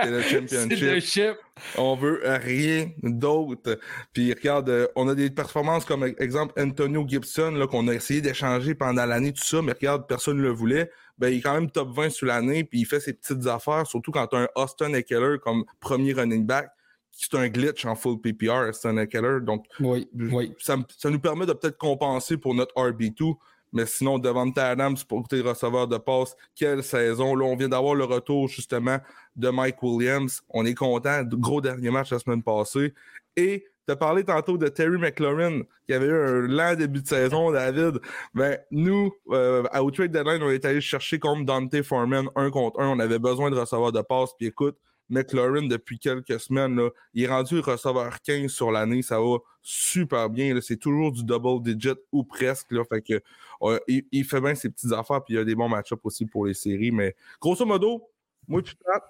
[0.03, 1.01] C'est le C'est le championship.
[1.01, 1.37] chip.
[1.79, 3.79] On veut rien d'autre.
[4.13, 8.21] Puis regarde, euh, on a des performances comme exemple Antonio Gibson, là, qu'on a essayé
[8.21, 10.91] d'échanger pendant l'année, tout ça, mais regarde, personne ne le voulait.
[11.19, 13.87] Ben, il est quand même top 20 sur l'année, puis il fait ses petites affaires,
[13.87, 16.69] surtout quand tu as un Austin Eckler comme premier running back,
[17.13, 19.39] qui est un glitch en full PPR, Austin Eckler.
[19.43, 20.53] Donc, Oui, oui.
[20.59, 23.35] ça, ça nous permet de peut-être compenser pour notre RB2.
[23.73, 27.35] Mais sinon, devant Adams pour tes receveurs de passe, quelle saison.
[27.35, 28.99] Là, on vient d'avoir le retour justement
[29.37, 30.43] de Mike Williams.
[30.51, 31.23] On est content.
[31.25, 32.93] Gros dernier match la semaine passée.
[33.37, 37.09] Et tu as parlé tantôt de Terry McLaurin, qui avait eu un lent début de
[37.09, 37.99] saison, David.
[38.35, 42.79] Ben, nous, euh, à Trade Deadline, on est allé chercher contre Dante Foreman un contre
[42.81, 42.89] un.
[42.91, 44.31] On avait besoin de receveurs de passe.
[44.39, 44.77] Puis écoute,
[45.13, 49.03] McLaurin, depuis quelques semaines, là, il est rendu receveur 15 sur l'année.
[49.03, 50.59] Ça va super bien.
[50.61, 52.73] C'est toujours du double digit ou presque.
[52.73, 52.83] Là.
[52.89, 53.21] Fait que,
[53.63, 55.23] euh, il, il fait bien ses petites affaires.
[55.23, 56.91] Puis il y a des bons match-ups aussi pour les séries.
[56.91, 58.09] Mais grosso modo,
[58.49, 58.63] moi,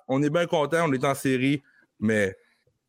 [0.08, 0.86] on est bien content.
[0.88, 1.62] On est en série.
[2.00, 2.36] Mais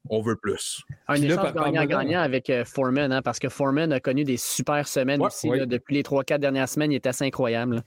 [0.10, 0.82] on veut plus.
[1.08, 4.36] Un Puis là, échange gagnant-gagnant avec euh, Foreman, hein, parce que Foreman a connu des
[4.38, 5.48] super semaines Ouais, aussi.
[5.50, 5.66] là.
[5.66, 7.84] depuis les 3-4 dernières semaines, il est assez incroyable.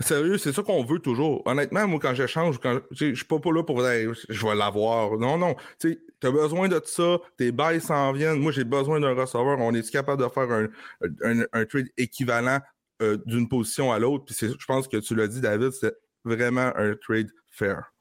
[0.00, 1.42] Sérieux, c'est ça qu'on veut toujours.
[1.46, 5.18] Honnêtement, moi, quand j'échange, quand je suis pas, là pour dire je vais l'avoir.
[5.18, 5.56] Non, non.
[5.80, 8.40] Tu as besoin de ça, tes bails s'en viennent.
[8.40, 9.58] Moi, j'ai besoin d'un receveur.
[9.58, 12.60] On est capable de faire un, un, trade équivalent
[13.02, 14.24] euh, d'une position à l'autre?
[14.24, 17.92] Puis je pense que tu l'as dit, David, c'est vraiment un trade fair.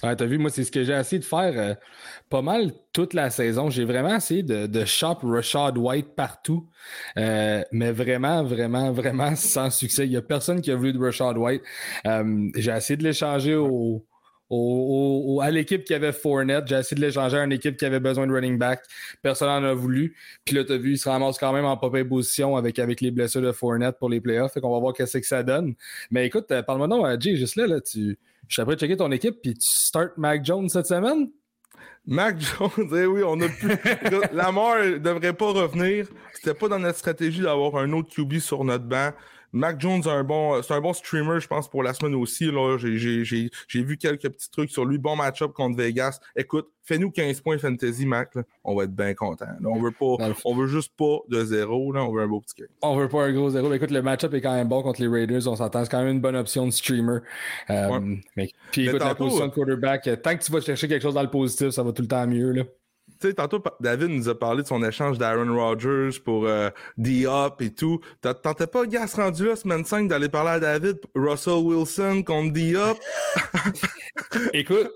[0.00, 1.74] T'as vu, moi, c'est ce que j'ai essayé de faire euh,
[2.30, 3.68] pas mal toute la saison.
[3.68, 6.68] J'ai vraiment essayé de, de shop Rashad White partout,
[7.16, 10.06] euh, mais vraiment, vraiment, vraiment sans succès.
[10.06, 11.62] Il n'y a personne qui a voulu de Rashad White.
[12.06, 14.04] Euh, j'ai essayé de l'échanger au,
[15.42, 16.68] à l'équipe qui avait Fournette.
[16.68, 18.80] J'ai essayé de l'échanger à une équipe qui avait besoin de running back.
[19.20, 20.16] Personne n'en a voulu.
[20.44, 23.00] Puis là, tu as vu, il se ramasse quand même en pas position avec, avec
[23.00, 24.52] les blessures de Fournette pour les playoffs.
[24.52, 25.74] Fait qu'on va voir qu'est-ce que ça donne.
[26.12, 28.16] Mais écoute, parle-moi non, Jay, juste là, là tu
[28.48, 31.30] je suis après checker ton équipe, puis tu start Mac Jones cette semaine?
[32.06, 33.68] Mac Jones, eh oui, on a pu.
[34.32, 36.06] la mort ne devrait pas revenir.
[36.32, 39.10] C'était pas dans notre stratégie d'avoir un autre QB sur notre banc.
[39.52, 42.50] Mac Jones, un bon, c'est un bon streamer, je pense, pour la semaine aussi.
[42.78, 44.98] J'ai vu quelques petits trucs sur lui.
[44.98, 46.20] Bon match-up contre Vegas.
[46.36, 48.34] Écoute, fais-nous 15 points fantasy, Mac.
[48.64, 49.46] On va être bien content.
[49.64, 51.92] On veut pas, on veut juste pas de zéro.
[51.92, 52.04] Là.
[52.04, 52.68] On veut un beau petit game.
[52.82, 53.72] On veut pas un gros zéro.
[53.72, 55.46] écoute, le match-up est quand même bon contre les Raiders.
[55.46, 55.84] On s'entend.
[55.84, 57.18] C'est quand même une bonne option de streamer.
[57.70, 61.14] Euh, mais, puis écoute, la position de quarterback, tant que tu vas chercher quelque chose
[61.14, 62.52] dans le positif, ça va tout le temps mieux.
[62.52, 62.64] Là.
[63.20, 67.60] Tu sais, tantôt, David nous a parlé de son échange d'Aaron Rodgers pour euh, D-Up
[67.60, 68.00] et tout.
[68.20, 72.96] Tentais pas, gars, rendu là, semaine 5, d'aller parler à David, Russell Wilson contre D-Up?
[74.52, 74.90] Écoute,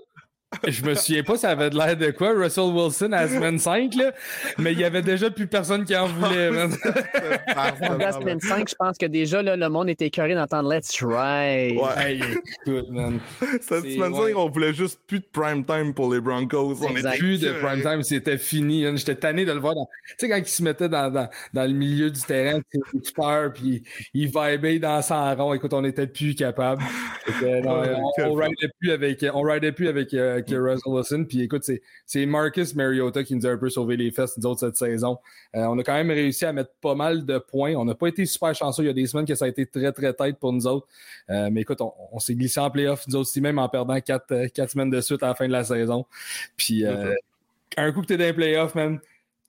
[0.67, 3.59] je me souviens pas, ça avait de l'air de quoi, Russell Wilson à la semaine
[3.59, 4.11] 5, là,
[4.57, 6.49] mais il y avait déjà plus personne qui en voulait.
[7.55, 10.89] à la semaine 5, je pense que déjà, là, le monde était écœuré d'entendre Let's
[10.89, 11.77] Try.
[11.77, 12.19] Ouais,
[12.65, 13.19] écoute, man.
[13.61, 16.77] Cette semaine 5, on voulait juste plus de prime time pour les Broncos.
[16.81, 18.85] On était plus de prime time, c'était fini.
[18.97, 19.73] J'étais tanné de le voir.
[19.73, 22.59] Tu sais, quand il se mettait dans, dans, dans, le milieu du terrain,
[23.15, 23.83] peur, puis
[24.13, 25.53] il vibait dans son rond.
[25.53, 26.83] Écoute, on n'était plus capable.
[27.43, 28.39] on,
[28.79, 31.25] plus avec, on ridait plus avec euh, que Russell Wilson.
[31.27, 31.63] Puis écoute,
[32.05, 35.17] c'est Marcus Mariota qui nous a un peu sauvé les fesses, nous autres, cette saison.
[35.55, 37.75] Euh, on a quand même réussi à mettre pas mal de points.
[37.75, 38.83] On n'a pas été super chanceux.
[38.83, 40.87] Il y a des semaines que ça a été très, très tête pour nous autres.
[41.29, 44.31] Euh, mais écoute, on, s'est glissé en playoff, nous autres aussi, même en perdant quatre,
[44.31, 46.05] euh, quatre, semaines de suite à la fin de la saison.
[46.57, 48.99] Puis un coup que tu es dans les playoffs, man,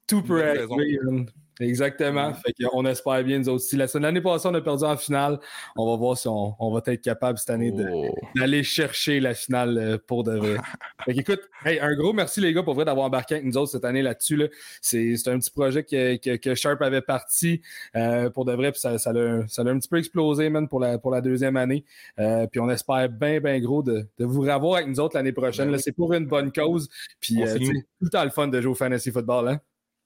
[0.06, 1.26] tout peut arriver.
[1.60, 2.32] Exactement.
[2.34, 3.64] Fait qu'on espère bien nous autres.
[3.64, 5.38] Si l'année passée, on a perdu en finale,
[5.76, 8.14] on va voir si on, va être capable cette année oh.
[8.34, 10.56] d'aller chercher la finale euh, pour de vrai.
[11.04, 13.84] fait écoute, un gros merci les gars pour vrai d'avoir embarqué avec nous autres cette
[13.84, 14.36] année là-dessus.
[14.36, 14.46] Là.
[14.80, 17.62] C'est un petit projet que, que, Sharp avait parti
[17.96, 20.98] euh, pour de vrai, puis ça, ça, a, un petit peu explosé même pour la,
[20.98, 21.84] pour la deuxième année.
[22.18, 25.70] Euh, puis on espère bien, bien gros de, vous revoir avec nous autres l'année prochaine.
[25.70, 26.88] Ben C'est pour une bonne cause.
[27.20, 29.48] Puis c'est tout le temps le fun de jouer au fantasy football.
[29.48, 29.60] Hein?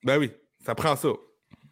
[0.05, 0.30] Ben oui,
[0.64, 1.09] ça prend ça.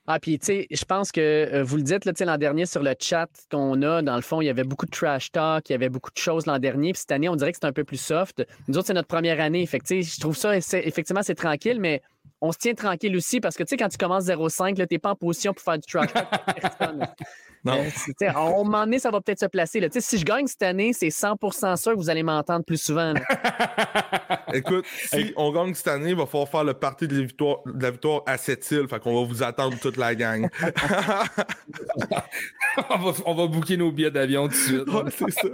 [0.09, 2.94] Ah, puis, tu sais, je pense que euh, vous le dites l'an dernier sur le
[2.98, 5.74] chat qu'on a, dans le fond, il y avait beaucoup de trash talk, il y
[5.74, 6.92] avait beaucoup de choses l'an dernier.
[6.92, 8.46] Puis cette année, on dirait que c'est un peu plus soft.
[8.68, 9.66] Nous autres, c'est notre première année.
[9.66, 12.02] Fait je trouve ça, effectivement, c'est tranquille, mais
[12.40, 14.98] on se tient tranquille aussi parce que, tu sais, quand tu commences 0-5, tu n'es
[14.98, 17.11] pas en position pour faire du trash talk.
[17.66, 17.84] Non.
[18.22, 19.80] Euh, à un moment donné, ça va peut-être se placer.
[19.80, 19.88] Là.
[19.90, 23.12] Si je gagne cette année, c'est 100% sûr que vous allez m'entendre plus souvent.
[24.54, 27.56] Écoute, si on gagne cette année, il va falloir faire le parti de la victoire,
[27.66, 28.86] de la victoire à cette île.
[28.88, 30.48] Fait qu'on va vous attendre toute la gang.
[32.88, 34.58] on, va, on va booker nos billets d'avion tout de
[35.10, 35.18] suite.
[35.18, 35.48] c'est ça.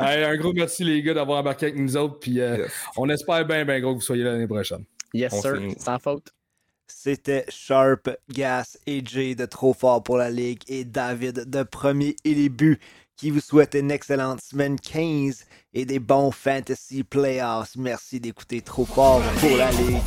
[0.00, 2.18] un gros merci les gars d'avoir embarqué avec nous autres.
[2.18, 2.66] Puis euh,
[2.96, 4.84] on espère bien, bien gros que vous soyez là l'année prochaine.
[5.12, 5.56] Yes, sir.
[5.78, 6.32] Sans faute.
[6.86, 12.16] C'était Sharp, Gas et Jay de Trop Fort pour la Ligue et David de Premier
[12.24, 12.80] et les buts
[13.16, 17.76] qui vous souhaite une excellente semaine 15 et des bons fantasy playoffs.
[17.76, 19.98] Merci d'écouter Trop Fort pour la Ligue.